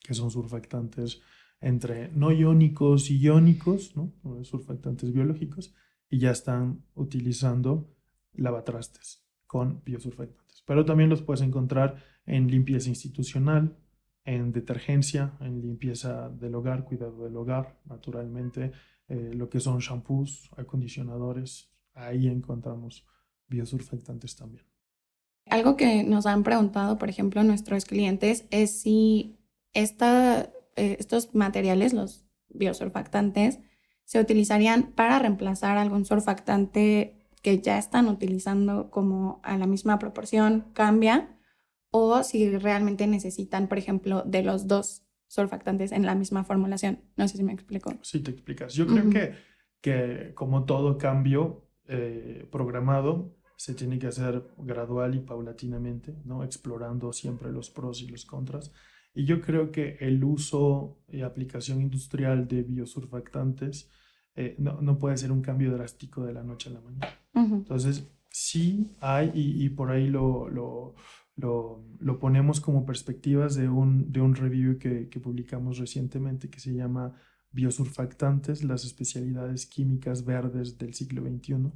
que 0.00 0.14
son 0.14 0.30
surfactantes 0.30 1.20
entre 1.60 2.10
no 2.10 2.32
iónicos 2.32 3.10
y 3.10 3.18
iónicos, 3.18 3.96
¿no? 3.96 4.12
surfactantes 4.44 5.12
biológicos, 5.12 5.74
y 6.08 6.18
ya 6.18 6.30
están 6.30 6.84
utilizando 6.94 7.94
lavatrastes 8.32 9.24
con 9.46 9.82
biosurfactantes. 9.84 10.62
Pero 10.66 10.84
también 10.84 11.10
los 11.10 11.22
puedes 11.22 11.42
encontrar 11.42 12.02
en 12.26 12.50
limpieza 12.50 12.88
institucional, 12.88 13.76
en 14.24 14.52
detergencia, 14.52 15.36
en 15.40 15.60
limpieza 15.60 16.28
del 16.30 16.54
hogar, 16.54 16.84
cuidado 16.84 17.24
del 17.24 17.36
hogar, 17.36 17.80
naturalmente, 17.84 18.72
eh, 19.12 19.30
lo 19.34 19.48
que 19.48 19.60
son 19.60 19.78
shampoos, 19.78 20.50
acondicionadores, 20.56 21.72
Ahí 21.94 22.26
encontramos 22.26 23.04
biosurfactantes 23.48 24.36
también. 24.36 24.64
Algo 25.46 25.76
que 25.76 26.04
nos 26.04 26.26
han 26.26 26.42
preguntado, 26.42 26.98
por 26.98 27.08
ejemplo, 27.08 27.42
nuestros 27.42 27.84
clientes 27.84 28.46
es 28.50 28.80
si 28.80 29.36
esta, 29.74 30.50
eh, 30.76 30.96
estos 30.98 31.34
materiales, 31.34 31.92
los 31.92 32.24
biosurfactantes, 32.48 33.58
se 34.04 34.20
utilizarían 34.20 34.92
para 34.92 35.18
reemplazar 35.18 35.78
algún 35.78 36.04
surfactante 36.04 37.28
que 37.42 37.60
ya 37.60 37.76
están 37.78 38.08
utilizando 38.08 38.90
como 38.90 39.40
a 39.42 39.58
la 39.58 39.66
misma 39.66 39.98
proporción, 39.98 40.66
cambia, 40.72 41.36
o 41.90 42.22
si 42.22 42.56
realmente 42.56 43.06
necesitan, 43.06 43.68
por 43.68 43.78
ejemplo, 43.78 44.22
de 44.22 44.42
los 44.42 44.66
dos 44.66 45.01
surfactantes 45.32 45.92
en 45.92 46.04
la 46.04 46.14
misma 46.14 46.44
formulación. 46.44 47.00
No 47.16 47.26
sé 47.26 47.38
si 47.38 47.42
me 47.42 47.54
explico. 47.54 47.94
Sí, 48.02 48.20
te 48.20 48.30
explicas. 48.30 48.74
Yo 48.74 48.86
creo 48.86 49.08
que, 49.08 49.34
que 49.80 50.34
como 50.34 50.66
todo 50.66 50.98
cambio 50.98 51.70
eh, 51.86 52.46
programado, 52.52 53.34
se 53.56 53.72
tiene 53.72 53.98
que 53.98 54.08
hacer 54.08 54.44
gradual 54.58 55.14
y 55.14 55.20
paulatinamente, 55.20 56.14
¿no? 56.26 56.44
explorando 56.44 57.14
siempre 57.14 57.50
los 57.50 57.70
pros 57.70 58.02
y 58.02 58.08
los 58.08 58.26
contras. 58.26 58.72
Y 59.14 59.24
yo 59.24 59.40
creo 59.40 59.72
que 59.72 59.96
el 60.00 60.22
uso 60.22 60.98
y 61.08 61.22
aplicación 61.22 61.80
industrial 61.80 62.46
de 62.46 62.62
biosurfactantes 62.62 63.90
eh, 64.34 64.54
no, 64.58 64.82
no, 64.82 64.98
puede 64.98 65.16
ser 65.16 65.32
un 65.32 65.40
cambio 65.40 65.72
drástico 65.72 66.26
de 66.26 66.34
la 66.34 66.42
noche 66.42 66.68
a 66.68 66.72
la 66.74 66.80
mañana. 66.82 67.08
Entonces, 67.34 68.06
sí 68.28 68.94
hay, 69.00 69.30
y, 69.34 69.64
y 69.64 69.68
por 69.70 69.90
ahí 69.90 70.08
lo, 70.08 70.48
lo, 70.48 70.94
lo, 71.36 71.84
lo, 71.98 72.18
ponemos 72.18 72.60
como 72.60 72.84
perspectivas 72.84 73.54
de 73.54 73.68
un, 73.68 74.12
de 74.12 74.20
un 74.20 74.34
review 74.34 74.78
que, 74.78 75.08
que 75.08 75.20
publicamos 75.20 75.78
recientemente 75.78 76.50
que 76.50 76.60
se 76.60 76.74
llama 76.74 77.14
Biosurfactantes, 77.52 78.64
las 78.64 78.84
especialidades 78.84 79.66
químicas 79.66 80.24
verdes 80.24 80.78
del 80.78 80.94
siglo 80.94 81.22
XXI. 81.22 81.72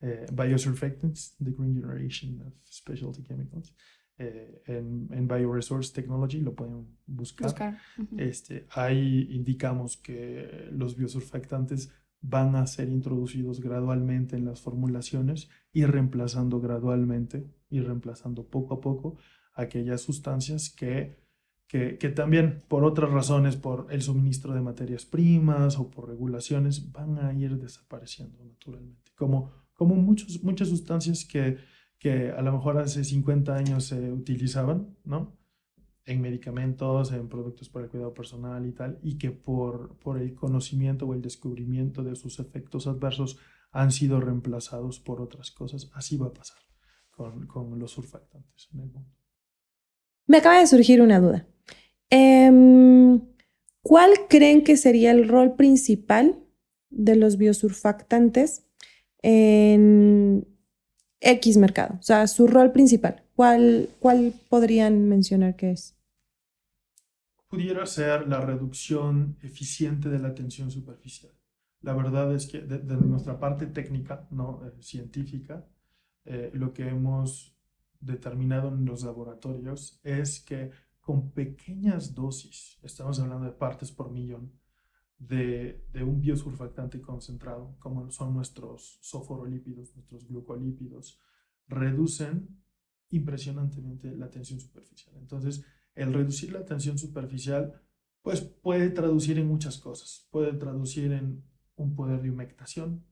Eh, 0.00 0.26
biosurfactants, 0.32 1.36
the 1.38 1.50
green 1.50 1.74
generation 1.74 2.40
of 2.42 2.52
specialty 2.64 3.22
chemicals. 3.24 3.74
Eh, 4.16 4.62
en, 4.66 5.08
en, 5.12 5.28
Bioresource 5.28 5.92
Technology, 5.92 6.40
lo 6.40 6.54
pueden 6.54 6.86
buscar. 7.06 7.78
este, 8.16 8.66
ahí 8.70 9.28
indicamos 9.30 9.96
que 9.96 10.68
los 10.72 10.96
biosurfactantes 10.96 11.92
van 12.20 12.56
a 12.56 12.66
ser 12.66 12.88
introducidos 12.88 13.60
gradualmente 13.60 14.36
en 14.36 14.44
las 14.44 14.60
formulaciones 14.60 15.48
y 15.78 15.86
reemplazando 15.86 16.60
gradualmente 16.60 17.46
y 17.70 17.80
reemplazando 17.80 18.44
poco 18.48 18.74
a 18.74 18.80
poco 18.80 19.16
aquellas 19.54 20.00
sustancias 20.00 20.70
que, 20.70 21.16
que, 21.66 21.96
también 22.14 22.64
por 22.68 22.84
otras 22.84 23.10
razones, 23.10 23.56
por 23.56 23.86
el 23.90 24.02
suministro 24.02 24.54
de 24.54 24.60
materias 24.60 25.04
primas 25.04 25.78
o 25.78 25.90
por 25.90 26.08
regulaciones, 26.08 26.90
van 26.92 27.18
a 27.18 27.32
ir 27.32 27.58
desapareciendo 27.58 28.44
naturalmente, 28.44 29.12
como, 29.14 29.52
como 29.72 29.94
muchos, 29.94 30.42
muchas 30.42 30.68
sustancias 30.68 31.24
que 31.24 31.58
que 31.98 32.30
a 32.30 32.42
lo 32.42 32.52
mejor 32.52 32.78
hace 32.78 33.04
50 33.04 33.54
años 33.54 33.84
se 33.84 34.12
utilizaban, 34.12 34.96
¿no? 35.04 35.36
En 36.06 36.20
medicamentos, 36.20 37.12
en 37.12 37.28
productos 37.28 37.68
para 37.68 37.84
el 37.84 37.90
cuidado 37.90 38.14
personal 38.14 38.64
y 38.66 38.72
tal, 38.72 38.98
y 39.02 39.18
que 39.18 39.30
por, 39.30 39.98
por 39.98 40.18
el 40.18 40.34
conocimiento 40.34 41.06
o 41.06 41.12
el 41.12 41.20
descubrimiento 41.20 42.02
de 42.02 42.14
sus 42.14 42.38
efectos 42.38 42.86
adversos 42.86 43.38
han 43.80 43.92
sido 43.92 44.20
reemplazados 44.20 45.00
por 45.00 45.20
otras 45.20 45.50
cosas. 45.50 45.90
Así 45.94 46.16
va 46.16 46.26
a 46.26 46.32
pasar 46.32 46.58
con, 47.10 47.46
con 47.46 47.78
los 47.78 47.92
surfactantes 47.92 48.68
en 48.72 48.80
el 48.80 48.90
mundo. 48.90 49.10
Me 50.26 50.38
acaba 50.38 50.58
de 50.58 50.66
surgir 50.66 51.00
una 51.00 51.20
duda. 51.20 51.46
Eh, 52.10 52.50
¿Cuál 53.82 54.10
creen 54.28 54.64
que 54.64 54.76
sería 54.76 55.10
el 55.10 55.28
rol 55.28 55.54
principal 55.54 56.38
de 56.90 57.16
los 57.16 57.36
biosurfactantes 57.36 58.66
en 59.22 60.46
X 61.20 61.56
mercado, 61.56 61.96
o 61.98 62.02
sea, 62.02 62.26
su 62.26 62.46
rol 62.46 62.72
principal. 62.72 63.24
¿Cuál, 63.34 63.88
cuál 63.98 64.32
podrían 64.48 65.08
mencionar 65.08 65.56
que 65.56 65.72
es? 65.72 65.96
Pudiera 67.48 67.86
ser 67.86 68.28
la 68.28 68.40
reducción 68.40 69.38
eficiente 69.42 70.08
de 70.08 70.18
la 70.18 70.34
tensión 70.34 70.70
superficial. 70.70 71.32
La 71.80 71.94
verdad 71.94 72.34
es 72.34 72.46
que 72.46 72.60
desde 72.60 72.96
nuestra 72.96 73.38
parte 73.38 73.66
técnica, 73.66 74.26
no 74.30 74.64
eh, 74.66 74.82
científica, 74.82 75.66
eh, 76.24 76.50
lo 76.54 76.72
que 76.72 76.88
hemos 76.88 77.56
determinado 78.00 78.68
en 78.68 78.84
los 78.84 79.02
laboratorios 79.02 80.00
es 80.02 80.40
que 80.40 80.70
con 81.00 81.30
pequeñas 81.30 82.14
dosis, 82.14 82.78
estamos 82.82 83.18
hablando 83.18 83.46
de 83.46 83.52
partes 83.52 83.90
por 83.90 84.10
millón, 84.10 84.52
de, 85.18 85.84
un 85.94 86.20
biosurfactante 86.20 87.00
concentrado, 87.00 87.76
como 87.78 88.10
son 88.10 88.34
nuestros 88.34 88.98
soforolípidos, 89.00 89.94
nuestros 89.96 90.28
glucolípidos, 90.28 91.18
reducen 91.66 92.62
impresionantemente 93.10 94.14
la 94.16 94.30
tensión 94.30 94.60
superficial. 94.60 95.16
Entonces, 95.16 95.64
el 95.94 96.12
reducir 96.12 96.52
la 96.52 96.64
tensión 96.64 96.98
superficial, 96.98 97.80
pues 98.22 98.42
puede 98.42 98.90
traducir 98.90 99.38
en 99.38 99.48
muchas 99.48 99.78
cosas. 99.78 100.28
Puede 100.30 100.52
traducir 100.52 101.10
en 101.12 101.42
un 101.78 101.94
poder 101.94 102.20
de 102.20 102.30
humectación, 102.30 103.04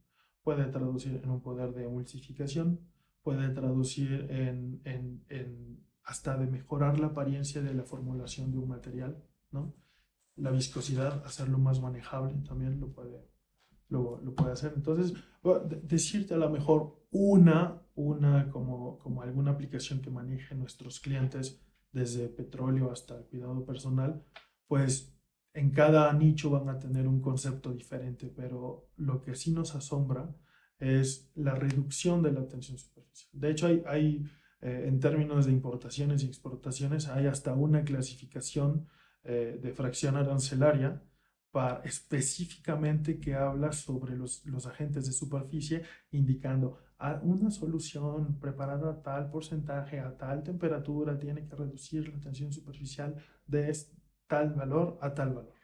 puede 0.43 0.67
traducir 0.67 1.21
en 1.25 1.31
un 1.31 1.41
poder 1.41 1.73
de 1.73 1.85
emulsificación, 1.85 2.81
puede 3.23 3.49
traducir 3.49 4.27
en, 4.31 4.81
en, 4.85 5.25
en 5.29 5.87
hasta 6.05 6.37
de 6.37 6.47
mejorar 6.47 7.01
la 7.01 7.09
apariencia 7.09 7.63
de 7.63 7.75
la 7.75 7.83
formulación 7.83 8.53
de 8.53 8.59
un 8.59 8.69
material, 8.69 9.25
¿no? 9.51 9.75
la 10.37 10.51
viscosidad, 10.51 11.25
hacerlo 11.25 11.59
más 11.59 11.81
manejable 11.81 12.35
también 12.47 12.79
lo 12.79 12.93
puede, 12.93 13.27
lo, 13.89 14.21
lo 14.21 14.35
puede 14.35 14.53
hacer. 14.53 14.73
Entonces, 14.77 15.15
decirte 15.83 16.35
a 16.35 16.39
lo 16.39 16.51
mejor 16.51 17.07
una, 17.11 17.83
una 17.95 18.51
como, 18.51 18.99
como 18.99 19.23
alguna 19.23 19.53
aplicación 19.53 20.01
que 20.01 20.11
maneje 20.11 20.55
nuestros 20.55 21.01
clientes, 21.01 21.63
desde 21.93 22.29
petróleo 22.29 22.93
hasta 22.93 23.23
cuidado 23.23 23.65
personal, 23.65 24.23
pues 24.67 25.16
en 25.57 25.71
cada 25.71 26.13
nicho 26.13 26.51
van 26.51 26.69
a 26.69 26.79
tener 26.79 27.09
un 27.09 27.23
concepto 27.23 27.73
diferente, 27.73 28.31
pero 28.35 28.91
lo 28.99 29.23
que 29.23 29.35
sí 29.35 29.53
nos 29.53 29.75
asombra 29.75 30.29
es 30.79 31.31
la 31.35 31.55
reducción 31.55 32.23
de 32.23 32.31
la 32.31 32.47
tensión 32.47 32.77
superficial. 32.77 33.31
De 33.33 33.51
hecho, 33.51 33.67
hay, 33.67 33.83
hay 33.87 34.31
eh, 34.61 34.85
en 34.87 35.01
términos 35.01 35.47
de 35.47 35.53
importaciones 35.53 36.23
y 36.23 36.27
exportaciones, 36.27 37.09
hay 37.09 37.27
hasta 37.27 37.55
una 37.55 37.83
clasificación 37.85 38.87
eh, 39.25 39.59
de 39.63 39.73
fracción 39.73 40.19
arancelaria 40.19 41.03
para, 41.51 41.81
específicamente 41.85 43.19
que 43.19 43.35
habla 43.35 43.73
sobre 43.73 44.15
los, 44.15 44.45
los 44.45 44.67
agentes 44.67 45.07
de 45.07 45.13
superficie, 45.13 45.85
indicando 46.11 46.77
a 46.99 47.13
ah, 47.13 47.21
una 47.23 47.51
solución 47.51 48.39
preparada 48.39 48.91
a 48.91 49.03
tal 49.03 49.31
porcentaje, 49.31 50.01
a 50.01 50.15
tal 50.19 50.43
temperatura, 50.43 51.19
tiene 51.19 51.47
que 51.47 51.57
reducir 51.57 52.11
la 52.11 52.21
tensión 52.21 52.53
superficial 52.53 53.15
de 53.47 53.71
tal 54.27 54.55
valor 54.55 54.99
a 55.01 55.15
tal 55.15 55.35
valor. 55.35 55.55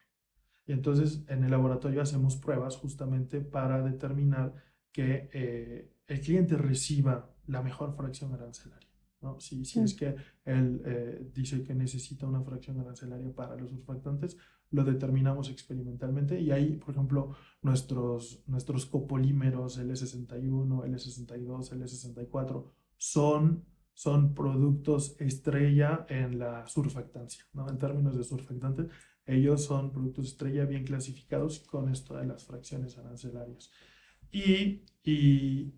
Y 0.67 0.73
entonces 0.73 1.25
en 1.29 1.45
el 1.45 1.51
laboratorio 1.51 2.03
hacemos 2.03 2.37
pruebas 2.37 2.77
justamente 2.77 3.41
para 3.41 3.83
determinar 3.83 4.55
que 4.93 5.29
eh, 5.33 5.97
el 6.07 6.21
cliente 6.21 6.57
reciba 6.57 7.35
la 7.47 7.63
mejor 7.63 7.95
fracción 7.97 8.33
arancelaria. 8.35 8.89
Si, 9.39 9.65
si 9.65 9.81
es 9.81 9.95
que 9.95 10.17
él 10.45 10.83
eh, 10.85 11.31
dice 11.33 11.63
que 11.63 11.75
necesita 11.75 12.27
una 12.27 12.43
fracción 12.43 12.81
arancelaria 12.81 13.33
para 13.33 13.57
los 13.57 13.71
surfactantes, 13.71 14.37
lo 14.71 14.85
determinamos 14.85 15.51
experimentalmente 15.51 16.41
y 16.41 16.51
ahí, 16.51 16.77
por 16.77 16.95
ejemplo, 16.95 17.35
nuestros, 17.61 18.43
nuestros 18.47 18.87
copolímeros 18.87 19.79
L61, 19.79 20.87
L62, 20.87 21.73
L64 21.73 22.65
son, 22.97 23.65
son 23.95 24.35
productos 24.35 25.17
estrella 25.21 26.07
en 26.09 26.39
la 26.39 26.67
surfactancia, 26.67 27.45
¿no? 27.53 27.69
En 27.69 27.79
términos 27.79 28.17
de 28.17 28.25
surfactantes, 28.25 28.87
ellos 29.27 29.65
son 29.65 29.93
productos 29.93 30.29
estrella 30.29 30.65
bien 30.65 30.85
clasificados 30.85 31.61
con 31.61 31.91
esto 31.91 32.17
de 32.17 32.27
las 32.27 32.45
fracciones 32.45 32.99
arancelarias. 32.99 33.71
Y, 34.31 34.85
y, 35.05 35.75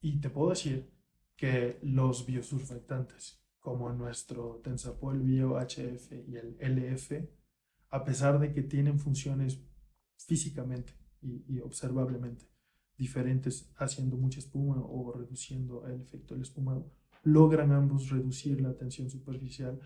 y 0.00 0.20
te 0.20 0.30
puedo 0.30 0.50
decir 0.50 0.90
que 1.36 1.78
los 1.82 2.24
biosurfactantes, 2.24 3.44
como 3.58 3.92
nuestro 3.92 4.60
Tensapol 4.62 5.20
Bio 5.20 5.58
HF 5.58 6.12
y 6.28 6.36
el 6.36 6.56
LF, 6.60 7.12
a 7.90 8.04
pesar 8.04 8.38
de 8.38 8.52
que 8.52 8.62
tienen 8.62 8.98
funciones 8.98 9.60
físicamente 10.16 10.94
y, 11.20 11.60
observablemente 11.60 12.48
diferentes, 12.96 13.72
haciendo 13.76 14.16
mucha 14.16 14.38
espuma 14.38 14.80
o 14.80 15.12
reduciendo 15.12 15.86
el 15.86 16.00
efecto 16.02 16.34
del 16.34 16.42
espumado, 16.42 16.92
logran 17.22 17.72
ambos 17.72 18.10
reducir 18.10 18.60
la 18.60 18.76
tensión 18.76 19.08
superficial 19.08 19.80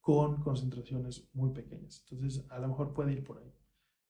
con 0.00 0.40
concentraciones 0.42 1.28
muy 1.32 1.50
pequeñas. 1.50 2.04
Entonces, 2.10 2.46
a 2.50 2.58
lo 2.58 2.68
mejor 2.68 2.92
puede 2.92 3.12
ir 3.12 3.24
por 3.24 3.38
ahí. 3.38 3.52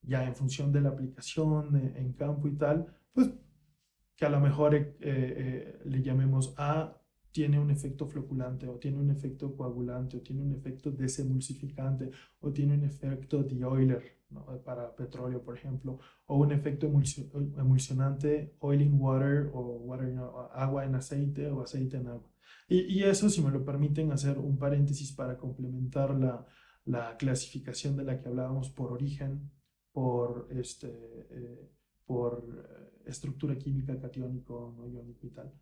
Ya 0.02 0.24
en 0.24 0.34
función 0.34 0.72
de 0.72 0.80
la 0.80 0.90
aplicación 0.90 1.76
en 1.76 2.12
campo 2.12 2.48
y 2.48 2.56
tal, 2.56 2.86
pues 3.12 3.30
que 4.16 4.26
a 4.26 4.30
lo 4.30 4.40
mejor 4.40 4.74
eh, 4.74 4.94
eh, 5.00 5.80
le 5.84 6.02
llamemos 6.02 6.54
A 6.56 7.00
tiene 7.30 7.58
un 7.58 7.70
efecto 7.70 8.06
floculante 8.06 8.68
o 8.68 8.78
tiene 8.78 8.98
un 8.98 9.10
efecto 9.10 9.56
coagulante 9.56 10.16
o 10.16 10.20
tiene 10.20 10.42
un 10.42 10.52
efecto 10.52 10.92
desemulsificante 10.92 12.10
o 12.38 12.52
tiene 12.52 12.74
un 12.74 12.84
efecto 12.84 13.42
de 13.42 13.58
Euler 13.58 14.23
para 14.64 14.94
petróleo, 14.94 15.42
por 15.42 15.56
ejemplo, 15.56 15.98
o 16.26 16.38
un 16.38 16.52
efecto 16.52 16.86
emulsionante 16.86 18.56
oil 18.60 18.82
in 18.82 19.00
water 19.00 19.50
o 19.52 19.60
water 19.84 20.16
agua 20.52 20.84
en 20.84 20.94
aceite 20.94 21.50
o 21.50 21.62
aceite 21.62 21.96
en 21.96 22.08
agua. 22.08 22.30
Y, 22.68 22.80
y, 22.80 23.04
eso, 23.04 23.28
si 23.28 23.42
me 23.42 23.50
lo 23.50 23.64
permiten, 23.64 24.12
hacer 24.12 24.38
un 24.38 24.58
paréntesis 24.58 25.12
para 25.12 25.36
complementar 25.36 26.14
la, 26.14 26.46
la 26.84 27.16
clasificación 27.16 27.96
de 27.96 28.04
la 28.04 28.20
que 28.20 28.28
hablábamos 28.28 28.70
por 28.70 28.92
origen, 28.92 29.50
por, 29.92 30.48
este, 30.50 30.88
eh, 31.30 31.70
por 32.04 32.44
eh, 32.48 33.00
estructura 33.06 33.56
química, 33.56 33.98
catiónico, 33.98 34.74
no 34.76 34.86
iónico 34.86 35.26
y 35.26 35.30
tal. 35.30 35.52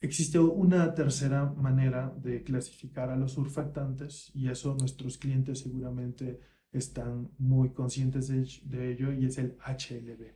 Existe 0.00 0.38
una 0.38 0.94
tercera 0.94 1.44
manera 1.44 2.14
de 2.16 2.44
clasificar 2.44 3.10
a 3.10 3.16
los 3.16 3.32
surfactantes 3.32 4.30
y 4.32 4.48
eso 4.48 4.76
nuestros 4.76 5.18
clientes 5.18 5.58
seguramente 5.58 6.40
están 6.72 7.30
muy 7.38 7.70
conscientes 7.70 8.28
de, 8.28 8.92
ello 8.92 9.12
y 9.12 9.26
es 9.26 9.38
el 9.38 9.56
HLB, 9.58 10.34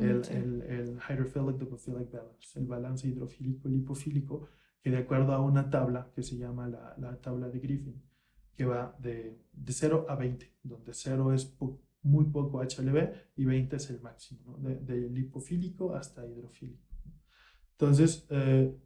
el, 0.00 0.22
el, 0.30 0.62
el, 0.62 0.98
Hydrophilic 1.08 1.60
Lipophilic 1.60 2.10
Balance, 2.10 2.58
el 2.58 2.66
balance 2.66 3.08
hidrofílico 3.08 3.68
lipofílico, 3.68 4.48
que 4.82 4.90
de 4.90 4.98
acuerdo 4.98 5.32
a 5.32 5.40
una 5.40 5.70
tabla 5.70 6.10
que 6.14 6.22
se 6.22 6.36
llama 6.36 6.68
la, 6.68 6.94
la 6.98 7.20
tabla 7.20 7.48
de 7.48 7.58
Griffin, 7.58 8.02
que 8.54 8.64
va 8.66 8.94
de, 8.98 9.38
de 9.52 9.72
0 9.72 10.06
a 10.08 10.16
20, 10.16 10.52
donde 10.62 10.92
0 10.92 11.32
es 11.32 11.56
muy 12.02 12.26
poco 12.26 12.60
HLB 12.62 13.10
y 13.36 13.44
20 13.44 13.76
es 13.76 13.90
el 13.90 14.00
máximo, 14.00 14.58
de, 14.58 15.08
lipofílico 15.08 15.94
hasta 15.94 16.26
hidrofílico. 16.26 16.86
Entonces, 17.72 18.26
eh, 18.30 18.76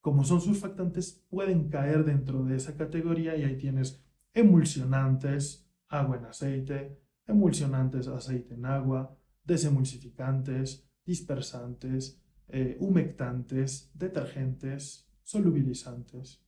como 0.00 0.24
son 0.24 0.40
surfactantes, 0.40 1.24
pueden 1.30 1.68
caer 1.70 2.04
dentro 2.04 2.44
de 2.44 2.56
esa 2.56 2.76
categoría 2.76 3.36
y 3.36 3.44
ahí 3.44 3.56
tienes 3.56 4.04
emulsionantes, 4.34 5.63
agua 5.88 6.16
en 6.16 6.26
aceite, 6.26 6.98
emulsionantes, 7.26 8.08
aceite 8.08 8.54
en 8.54 8.66
agua, 8.66 9.16
desemulsificantes, 9.44 10.88
dispersantes, 11.04 12.20
eh, 12.48 12.76
humectantes, 12.80 13.90
detergentes, 13.94 15.08
solubilizantes. 15.22 16.42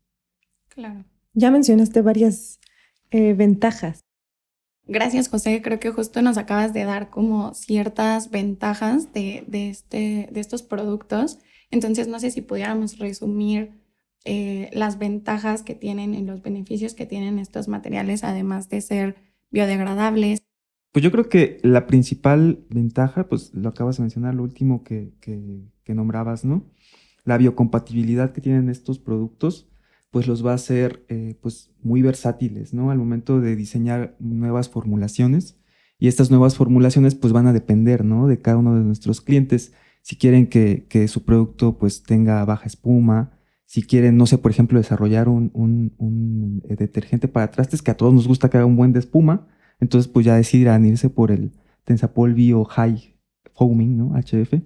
Claro. 0.68 1.04
Ya 1.34 1.50
mencionaste 1.50 2.02
varias 2.02 2.60
eh, 3.10 3.34
ventajas. 3.34 4.00
Gracias, 4.86 5.28
José. 5.28 5.60
Creo 5.62 5.80
que 5.80 5.90
justo 5.90 6.22
nos 6.22 6.38
acabas 6.38 6.72
de 6.72 6.84
dar 6.84 7.10
como 7.10 7.54
ciertas 7.54 8.30
ventajas 8.30 9.12
de, 9.12 9.44
de, 9.48 9.70
este, 9.70 10.28
de 10.30 10.40
estos 10.40 10.62
productos 10.62 11.38
entonces, 11.70 12.08
no 12.08 12.20
sé 12.20 12.30
si 12.30 12.42
pudiéramos 12.42 12.98
resumir 12.98 13.72
eh, 14.26 14.70
las 14.72 14.98
ventajas 14.98 15.62
que 15.62 15.74
tienen 15.74 16.14
y 16.14 16.22
los 16.22 16.42
beneficios 16.42 16.94
que 16.94 17.06
tienen 17.06 17.38
estos 17.38 17.68
materiales, 17.68 18.24
además 18.24 18.68
de 18.68 18.80
ser 18.80 19.16
biodegradables. 19.50 20.40
Pues 20.92 21.02
yo 21.02 21.10
creo 21.12 21.28
que 21.28 21.58
la 21.62 21.86
principal 21.86 22.64
ventaja, 22.68 23.28
pues 23.28 23.54
lo 23.54 23.68
acabas 23.68 23.96
de 23.96 24.02
mencionar, 24.02 24.34
lo 24.34 24.42
último 24.42 24.84
que, 24.84 25.12
que, 25.20 25.94
nombrabas, 25.94 26.44
¿no? 26.44 26.66
La 27.24 27.38
biocompatibilidad 27.38 28.32
que 28.32 28.40
tienen 28.40 28.68
estos 28.68 28.98
productos, 28.98 29.68
pues 30.10 30.26
los 30.26 30.44
va 30.44 30.52
a 30.52 30.56
hacer 30.56 31.04
eh, 31.08 31.36
pues 31.40 31.70
muy 31.82 32.02
versátiles, 32.02 32.74
¿no? 32.74 32.90
Al 32.90 32.98
momento 32.98 33.40
de 33.40 33.56
diseñar 33.56 34.16
nuevas 34.18 34.68
formulaciones. 34.68 35.58
Y 35.98 36.08
estas 36.08 36.30
nuevas 36.30 36.56
formulaciones 36.56 37.14
pues 37.14 37.32
van 37.32 37.46
a 37.46 37.52
depender, 37.52 38.04
¿no? 38.04 38.26
De 38.26 38.40
cada 38.40 38.58
uno 38.58 38.74
de 38.74 38.82
nuestros 38.82 39.20
clientes 39.20 39.72
si 40.06 40.14
quieren 40.14 40.46
que, 40.46 41.08
su 41.08 41.24
producto 41.24 41.78
pues 41.78 42.04
tenga 42.04 42.44
baja 42.44 42.66
espuma, 42.66 43.35
si 43.66 43.82
quieren, 43.82 44.16
no 44.16 44.26
sé, 44.26 44.38
por 44.38 44.50
ejemplo, 44.50 44.78
desarrollar 44.78 45.28
un, 45.28 46.62
eh, 46.68 46.76
detergente 46.76 47.28
para 47.28 47.50
trastes 47.50 47.82
que 47.82 47.90
a 47.90 47.96
todos 47.96 48.14
nos 48.14 48.26
gusta 48.26 48.48
que 48.48 48.56
haga 48.56 48.66
un 48.66 48.76
buen 48.76 48.92
de 48.92 49.00
espuma, 49.00 49.46
entonces 49.80 50.10
pues 50.10 50.24
ya 50.24 50.36
decidirán 50.36 50.84
irse 50.86 51.10
por 51.10 51.30
el 51.30 51.52
Tensapol 51.84 52.34
Bio 52.34 52.64
High 52.64 53.16
Foaming, 53.54 53.96
¿no? 53.96 54.14
HF. 54.14 54.62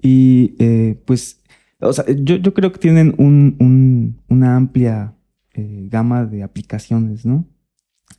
Y 0.00 0.56
eh, 0.58 1.00
pues, 1.06 1.42
o 1.80 1.92
sea, 1.92 2.04
yo, 2.08 2.54
creo 2.54 2.72
que 2.72 2.78
tienen 2.78 3.14
una 4.28 4.56
amplia 4.56 5.14
eh, 5.54 5.88
gama 5.90 6.24
de 6.24 6.42
aplicaciones, 6.42 7.24
¿no? 7.24 7.46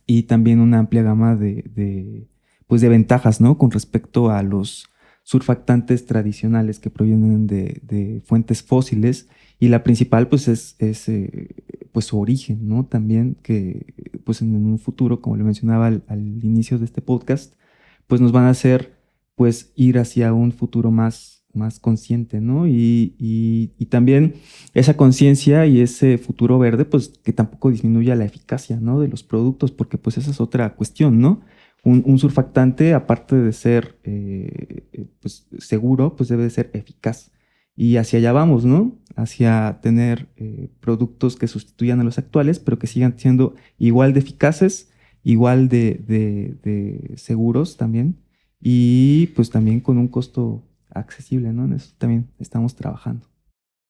Y 0.06 0.24
también 0.24 0.60
una 0.60 0.78
amplia 0.78 1.02
gama 1.02 1.36
de, 1.36 1.64
de, 1.74 2.28
pues 2.66 2.80
de 2.80 2.88
ventajas, 2.88 3.40
¿no? 3.40 3.58
Con 3.58 3.70
respecto 3.70 4.30
a 4.30 4.42
los 4.42 4.88
surfactantes 5.24 6.06
tradicionales 6.06 6.78
que 6.78 6.90
provienen 6.90 7.46
de, 7.46 8.22
fuentes 8.24 8.62
fósiles 8.62 9.28
y 9.64 9.68
la 9.68 9.82
principal 9.82 10.28
pues 10.28 10.46
es, 10.48 10.76
eh, 10.80 11.48
pues 11.92 12.04
su 12.04 12.20
origen, 12.20 12.68
¿no? 12.68 12.84
También 12.84 13.36
que 13.42 13.94
pues 14.24 14.42
en 14.42 14.54
un 14.54 14.78
futuro, 14.78 15.22
como 15.22 15.36
le 15.36 15.44
mencionaba 15.44 15.86
al, 15.86 16.02
inicio 16.42 16.78
de 16.78 16.84
este 16.84 17.00
podcast, 17.00 17.54
pues 18.06 18.20
nos 18.20 18.30
van 18.30 18.44
a 18.44 18.50
hacer 18.50 18.92
pues 19.34 19.72
ir 19.74 19.98
hacia 19.98 20.34
un 20.34 20.52
futuro 20.52 20.90
más, 20.90 21.46
más 21.54 21.80
consciente, 21.80 22.42
¿no? 22.42 22.66
Y, 22.66 23.14
y 23.18 23.86
también 23.86 24.34
esa 24.74 24.98
conciencia 24.98 25.66
y 25.66 25.80
ese 25.80 26.18
futuro 26.18 26.58
verde 26.58 26.84
pues 26.84 27.08
que 27.08 27.32
tampoco 27.32 27.70
disminuya 27.70 28.16
la 28.16 28.26
eficacia, 28.26 28.78
¿no? 28.78 29.00
De 29.00 29.08
los 29.08 29.22
productos, 29.22 29.72
porque 29.72 29.96
pues 29.96 30.18
esa 30.18 30.30
es 30.30 30.40
otra 30.42 30.74
cuestión, 30.74 31.20
¿no? 31.20 31.40
un, 31.84 32.18
surfactante, 32.18 32.94
aparte 32.94 33.36
de 33.36 33.52
ser 33.52 33.98
eh, 34.04 35.10
pues, 35.20 35.46
seguro, 35.58 36.16
pues 36.16 36.28
debe 36.28 36.44
de 36.44 36.50
ser 36.50 36.70
eficaz. 36.72 37.30
Y 37.76 37.96
hacia 37.96 38.18
allá 38.18 38.32
vamos, 38.32 38.64
¿no? 38.64 38.98
Hacia 39.16 39.78
tener 39.80 40.28
eh, 40.36 40.70
productos 40.80 41.36
que 41.36 41.46
sustituyan 41.46 42.00
a 42.00 42.04
los 42.04 42.18
actuales, 42.18 42.58
pero 42.58 42.78
que 42.78 42.86
sigan 42.86 43.18
siendo 43.18 43.54
igual 43.78 44.12
de 44.12 44.20
eficaces, 44.20 44.90
igual 45.22 45.68
de, 45.68 47.12
seguros 47.16 47.76
también, 47.76 48.16
y 48.60 49.28
pues 49.28 49.50
también 49.50 49.80
con 49.80 49.98
un 49.98 50.08
costo 50.08 50.64
accesible, 50.90 51.52
¿no? 51.52 51.64
En 51.64 51.74
eso 51.74 51.92
también 51.98 52.28
estamos 52.38 52.74
trabajando. 52.74 53.26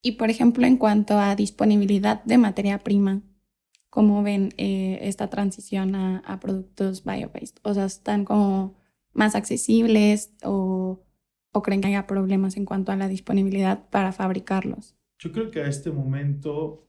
Y 0.03 0.13
por 0.13 0.31
ejemplo, 0.31 0.67
en 0.67 0.77
cuanto 0.77 1.19
a 1.19 1.35
disponibilidad 1.35 2.23
de 2.25 2.39
materia 2.39 2.79
prima, 2.79 3.23
cómo 3.95 4.25
ven 4.25 4.53
eh, 4.57 4.99
esta 5.03 5.31
transición 5.31 5.95
a, 5.95 6.41
productos 6.41 7.05
bio-based. 7.05 7.59
O 7.63 7.75
sea, 7.75 7.85
¿están 7.85 8.25
como 8.25 8.75
más 9.13 9.37
accesibles 9.37 10.33
o, 10.43 11.01
creen 11.63 11.81
que 11.81 11.87
haya 11.87 12.09
problemas 12.09 12.57
en 12.57 12.65
cuanto 12.65 12.91
a 12.91 12.97
la 12.97 13.07
disponibilidad 13.07 13.89
para 13.91 14.11
fabricarlos? 14.11 14.97
Yo 15.19 15.33
creo 15.33 15.51
que 15.51 15.63
a 15.63 15.69
este 15.69 15.91
momento 15.91 16.87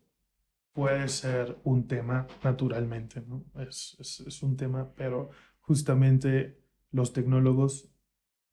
puede 0.73 1.07
ser 1.07 1.57
un 1.63 1.88
tema 1.88 2.27
naturalmente, 2.43 3.21
¿no? 3.21 3.45
Es, 3.55 3.95
es, 3.99 4.43
un 4.43 4.57
tema, 4.57 4.93
pero 4.93 5.29
justamente 5.61 6.59
los 6.91 7.13
tecnólogos 7.13 7.89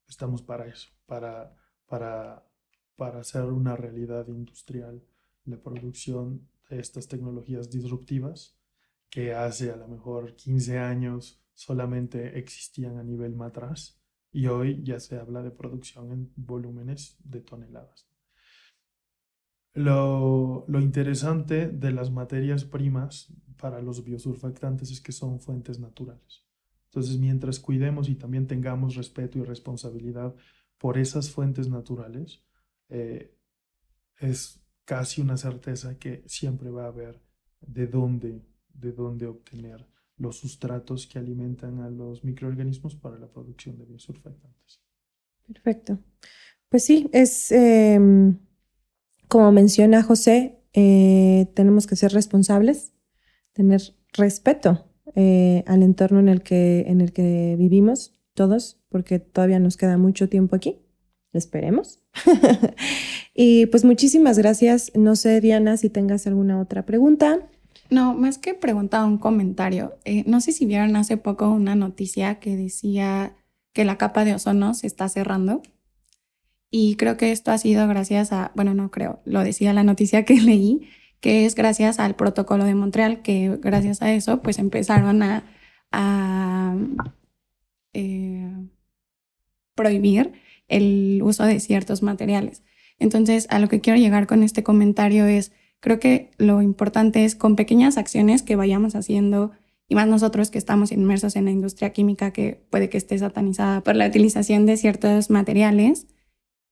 estamos 0.09 0.43
para 0.43 0.67
eso, 0.67 0.91
para, 1.07 1.57
para, 1.87 2.47
para 2.97 3.21
hacer 3.21 3.45
una 3.45 3.75
realidad 3.77 4.29
industrial 4.29 5.03
la 5.45 5.57
producción 5.61 6.49
estas 6.71 7.09
tecnologías 7.09 7.71
disruptivas 7.71 8.57
que 9.11 9.35
hace 9.35 9.71
a 9.71 9.77
lo 9.77 9.89
mejor 9.89 10.37
15 10.37 10.79
años 10.79 11.43
solamente 11.55 12.39
existían 12.39 12.99
a 12.99 13.03
nivel 13.03 13.35
matraz 13.35 14.01
y 14.31 14.47
hoy 14.47 14.83
ya 14.83 14.99
se 15.01 15.19
habla 15.19 15.43
de 15.43 15.51
producción 15.51 16.13
en 16.13 16.33
volúmenes 16.37 17.19
de 17.23 17.41
toneladas. 17.41 18.12
Lo, 19.75 20.65
lo, 20.69 20.81
interesante 20.81 21.69
de 21.69 21.93
las 21.93 22.11
materias 22.11 22.65
primas 22.65 23.33
para 23.57 23.81
los 23.81 24.05
biosurfactantes 24.05 24.91
es 24.91 25.01
que 25.01 25.13
son 25.13 25.41
fuentes 25.41 25.79
naturales. 25.79 26.45
Entonces, 26.87 27.19
mientras 27.19 27.59
cuidemos 27.59 28.11
y 28.11 28.17
también 28.17 28.47
tengamos 28.47 28.97
respeto 28.97 29.39
y 29.39 29.45
responsabilidad 29.45 30.35
por 30.77 30.99
esas 30.99 31.31
fuentes 31.31 31.69
naturales, 31.69 32.43
eh, 32.91 33.35
es 34.19 34.63
casi 34.85 35.23
una 35.23 35.37
certeza 35.37 35.99
que 35.99 36.23
siempre 36.27 36.71
va 36.71 36.85
a 36.85 36.89
haber 36.89 37.23
de 37.61 37.87
dónde, 37.87 38.43
de 38.75 38.93
dónde 38.93 39.27
obtener 39.27 39.87
los 40.19 40.37
sustratos 40.37 41.07
que 41.07 41.19
alimentan 41.19 41.81
a 41.81 41.89
los 41.89 42.25
microorganismos 42.25 42.95
para 42.97 43.19
la 43.19 43.29
producción 43.29 43.79
de 43.79 43.87
biosurfactantes. 43.87 44.83
Perfecto. 45.47 45.99
Pues 46.69 46.85
sí, 46.85 47.09
es 47.13 47.51
em, 47.53 48.39
como 49.33 49.51
menciona 49.51 50.03
José, 50.03 50.59
eh, 50.75 51.47
tenemos 51.55 51.87
que 51.87 51.97
ser 51.97 52.13
responsables, 52.13 52.93
tener 53.55 53.81
respeto 54.13 54.85
eh, 55.15 55.65
al 55.67 55.83
entorno 55.83 56.21
en 56.21 56.29
el, 56.29 56.43
que, 56.43 56.85
en 56.87 57.01
el 57.01 57.15
que 57.15 57.57
vivimos 57.59 58.13
todos, 58.35 58.83
porque 58.91 59.21
todavía 59.21 59.59
nos 59.59 59.79
queda 59.79 59.97
mucho 59.97 60.29
tiempo 60.29 60.55
aquí. 60.55 60.83
Esperemos. 61.33 62.03
y 63.35 63.65
pues 63.67 63.87
muchísimas 63.87 64.37
gracias. 64.37 64.93
No 64.95 65.17
sé, 65.17 65.41
Diana, 65.41 65.79
si 65.79 65.89
tengas 65.89 66.27
alguna 66.27 66.61
otra 66.61 66.85
pregunta. 66.85 67.39
No, 67.89 68.13
más 68.13 68.37
que 68.37 68.53
pregunta, 68.53 69.03
un 69.03 69.17
comentario. 69.17 69.95
Eh, 70.05 70.25
no 70.27 70.43
sé 70.43 70.53
si 70.53 70.67
vieron 70.67 70.95
hace 70.95 71.17
poco 71.17 71.49
una 71.49 71.75
noticia 71.75 72.35
que 72.35 72.55
decía 72.55 73.35
que 73.73 73.87
la 73.87 73.97
capa 73.97 74.27
de 74.27 74.35
ozono 74.35 74.75
se 74.75 74.87
está 74.87 75.09
cerrando 75.09 75.63
Y 76.75 76.97
creo 76.97 77.19
que 77.19 77.33
esto 77.33 77.51
ha 77.51 77.59
sido 77.59 77.87
gracias 77.87 78.33
a, 78.33 78.51
bueno, 78.57 78.73
no 78.73 78.91
creo, 78.91 79.21
lo 79.27 79.45
decía 79.45 79.75
la 79.75 79.85
noticia 79.85 80.25
que 80.25 80.35
leí, 80.41 80.89
que 81.21 81.45
es 81.45 81.55
gracias 81.55 82.01
al 82.01 82.17
protocolo 82.17 82.65
de 82.65 82.75
Montreal, 82.75 83.21
que 83.21 83.59
gracias 83.61 84.01
a 84.01 84.13
eso 84.13 84.43
pues 84.43 84.59
empezaron 84.59 85.23
a, 85.23 85.45
eh, 87.93 88.51
prohibir 89.75 90.33
el 90.69 91.21
uso 91.23 91.45
de 91.45 91.61
ciertos 91.61 92.03
materiales. 92.03 92.63
Entonces, 92.99 93.47
a 93.51 93.59
lo 93.59 93.69
que 93.69 93.83
quiero 93.83 93.99
llegar 93.99 94.27
con 94.27 94.43
este 94.43 94.63
comentario 94.63 95.27
es, 95.27 95.53
creo 95.81 96.01
que 96.01 96.31
lo 96.39 96.63
importante 96.63 97.27
es 97.27 97.35
con 97.35 97.55
pequeñas 97.55 97.99
acciones 97.99 98.43
que 98.43 98.57
vayamos 98.57 98.95
haciendo, 98.95 99.53
y 99.89 99.95
más 99.95 100.09
nosotros 100.09 100.51
que 100.51 100.57
estamos 100.57 100.91
inmersos 100.91 101.37
en 101.37 101.45
la 101.45 101.51
industria 101.51 101.93
química 101.93 102.33
que 102.33 102.65
puede 102.71 102.89
que 102.89 102.97
esté 102.97 103.19
satanizada 103.19 103.83
por 103.83 103.95
la 103.95 104.07
utilización 104.07 104.65
de 104.65 104.79
ciertos 104.79 105.29
materiales, 105.29 106.07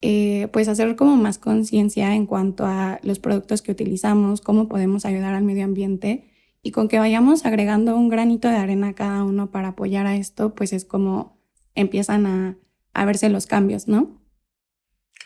eh, 0.03 0.49
pues 0.53 0.69
hacer 0.69 0.97
como 0.97 1.17
más 1.17 1.39
conciencia 1.39 2.15
en 2.15 2.27
cuanto 2.27 2.65
a 2.65 3.01
los 3.03 3.19
productos 3.19 3.61
que 3.61 3.73
utilizamos, 3.73 4.41
cómo 4.41 4.69
podemos 4.69 5.05
ayudar 5.05 5.35
al 5.35 5.45
medio 5.45 5.65
ambiente 5.65 6.31
y 6.63 6.73
con 6.73 6.89
que 6.89 6.99
vayamos 6.99 7.45
agregando 7.45 7.97
un 7.97 8.09
granito 8.09 8.49
de 8.49 8.57
arena 8.57 8.89
a 8.89 8.95
cada 8.95 9.25
uno 9.25 9.51
para 9.51 9.69
apoyar 9.69 10.07
a 10.07 10.17
esto, 10.17 10.55
pues 10.55 10.73
es 10.73 10.85
como 10.85 11.39
empiezan 11.75 12.27
a, 12.27 13.05
verse 13.05 13.31
los 13.31 13.47
cambios, 13.47 13.89
¿no? 13.89 14.21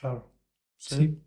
Claro. 0.01 0.31
Sí. 0.77 1.21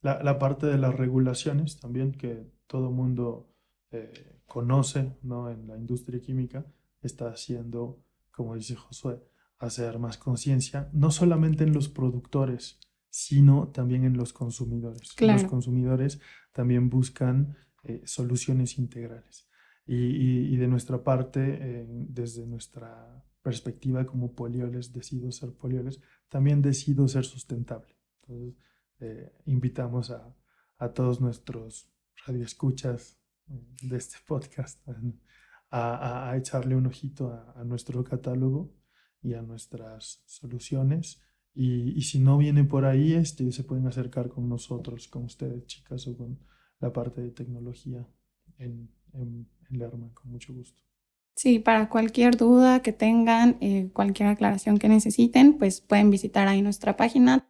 La, 0.00 0.38
parte 0.38 0.66
de 0.66 0.76
las 0.76 0.94
regulaciones 0.94 1.78
también 1.80 2.12
que 2.12 2.46
todo 2.66 2.90
mundo 2.90 3.48
eh, 3.90 4.40
conoce 4.46 5.16
¿no? 5.22 5.50
en 5.50 5.66
la 5.66 5.78
industria 5.78 6.20
química 6.20 6.66
está 7.00 7.28
haciendo, 7.28 8.02
como 8.30 8.54
dice 8.54 8.74
Josué, 8.76 9.22
hacer 9.58 9.98
más 9.98 10.18
conciencia, 10.18 10.90
no 10.92 11.10
solamente 11.10 11.64
en 11.64 11.72
los 11.72 11.88
productores, 11.88 12.78
sino 13.14 13.68
también 13.68 14.02
en 14.02 14.16
los 14.16 14.32
consumidores. 14.32 15.14
Los 15.20 15.44
consumidores 15.44 16.18
también 16.52 16.90
buscan 16.90 17.56
eh, 17.84 18.02
soluciones 18.06 18.76
integrales. 18.76 19.48
Y, 19.86 20.56
de 20.56 20.66
nuestra 20.66 21.04
parte, 21.04 21.40
eh, 21.60 21.86
desde 21.88 22.44
nuestra 22.44 23.24
perspectiva 23.40 24.04
como 24.04 24.34
polioles, 24.34 24.92
decido 24.92 25.30
ser 25.30 25.52
polioles, 25.52 26.00
también 26.28 26.60
decido 26.60 27.06
ser 27.06 27.24
sustentable. 27.24 27.94
Entonces, 28.22 28.56
eh, 28.98 29.32
invitamos 29.46 30.10
a, 30.10 30.34
todos 30.92 31.20
nuestros 31.20 31.88
radioescuchas 32.26 33.16
de 33.46 33.96
este 33.96 34.16
podcast 34.26 34.82
a, 35.70 36.34
echarle 36.36 36.74
un 36.74 36.86
ojito 36.86 37.30
a 37.30 37.62
nuestro 37.62 38.02
catálogo 38.02 38.74
y 39.22 39.34
a 39.34 39.42
nuestras 39.42 40.24
soluciones 40.26 41.22
y, 41.54 42.02
si 42.02 42.18
no 42.18 42.36
viene 42.36 42.64
por 42.64 42.84
ahí, 42.84 43.12
este, 43.12 43.52
se 43.52 43.62
pueden 43.62 43.86
acercar 43.86 44.28
con 44.28 44.48
nosotros, 44.48 45.06
con 45.06 45.24
ustedes, 45.24 45.66
chicas, 45.66 46.06
o 46.08 46.16
con 46.16 46.38
la 46.80 46.92
parte 46.92 47.20
de 47.20 47.30
tecnología 47.30 48.04
en, 48.58 48.90
en, 49.12 49.48
Lerma, 49.70 50.10
con 50.14 50.30
mucho 50.30 50.52
gusto. 50.52 50.82
Sí, 51.36 51.58
para 51.58 51.88
cualquier 51.88 52.36
duda 52.36 52.82
que 52.82 52.92
tengan, 52.92 53.56
eh, 53.60 53.90
cualquier 53.92 54.28
aclaración 54.28 54.78
que 54.78 54.88
necesiten, 54.88 55.58
pues 55.58 55.80
pueden 55.80 56.10
visitar 56.10 56.46
ahí 56.48 56.60
nuestra 56.62 56.96
página. 56.96 57.48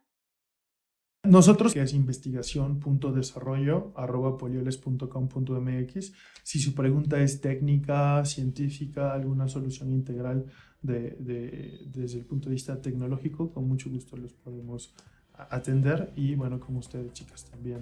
Nosotros, 1.25 1.73
que 1.73 1.81
es 1.81 1.93
investigación.desarrollo, 1.93 3.91
arroba 3.95 4.37
polioles.com.mx, 4.37 6.13
si 6.43 6.59
su 6.59 6.73
pregunta 6.73 7.19
es 7.21 7.41
técnica, 7.41 8.23
científica, 8.25 9.13
alguna 9.13 9.47
solución 9.47 9.91
integral, 9.91 10.45
de, 10.85 11.87
desde 11.91 12.19
el 12.19 12.25
punto 12.25 12.49
de 12.49 12.55
vista 12.55 12.81
tecnológico, 12.81 13.51
con 13.51 13.67
mucho 13.67 13.89
gusto 13.89 14.17
los 14.17 14.33
podemos 14.33 14.93
atender 15.33 16.11
y 16.15 16.35
bueno, 16.35 16.59
como 16.59 16.79
ustedes 16.79 17.11
chicas 17.13 17.45
también 17.45 17.79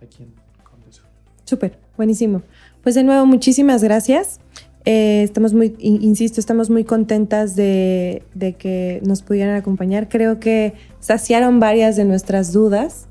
aquí 0.00 0.22
en 0.22 0.32
Condesa. 0.62 1.02
Súper, 1.44 1.78
buenísimo. 1.96 2.42
Pues 2.82 2.94
de 2.94 3.02
nuevo, 3.02 3.26
muchísimas 3.26 3.82
gracias. 3.82 4.40
Eh, 4.84 5.22
estamos 5.22 5.52
muy, 5.52 5.74
insisto, 5.78 6.40
estamos 6.40 6.70
muy 6.70 6.84
contentas 6.84 7.54
de, 7.54 8.22
de, 8.34 8.54
que 8.54 9.00
nos 9.04 9.22
pudieran 9.22 9.56
acompañar. 9.56 10.08
Creo 10.08 10.40
que 10.40 10.74
saciaron 11.00 11.60
varias 11.60 11.96
de 11.96 12.04
nuestras 12.04 12.52
dudas. 12.52 13.06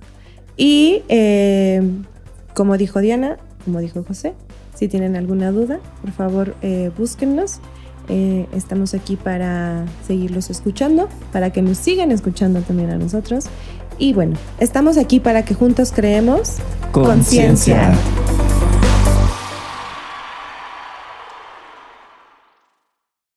Y 0.57 1.03
eh, 1.07 1.81
como 2.53 2.77
dijo 2.77 2.99
Diana, 2.99 3.37
como 3.63 3.79
dijo 3.79 4.03
José, 4.03 4.33
si 4.75 4.87
tienen 4.87 5.15
alguna 5.15 5.51
duda, 5.51 5.79
por 6.01 6.11
favor 6.11 6.55
eh, 6.61 6.91
búsquennos. 6.97 7.59
Eh, 8.09 8.47
estamos 8.53 8.93
aquí 8.93 9.15
para 9.15 9.85
seguirlos 10.07 10.49
escuchando, 10.49 11.07
para 11.31 11.51
que 11.51 11.61
nos 11.61 11.77
sigan 11.77 12.11
escuchando 12.11 12.61
también 12.61 12.89
a 12.89 12.97
nosotros. 12.97 13.45
Y 13.97 14.13
bueno, 14.13 14.35
estamos 14.59 14.97
aquí 14.97 15.19
para 15.19 15.45
que 15.45 15.53
juntos 15.53 15.91
creemos 15.93 16.55
conciencia. 16.91 17.93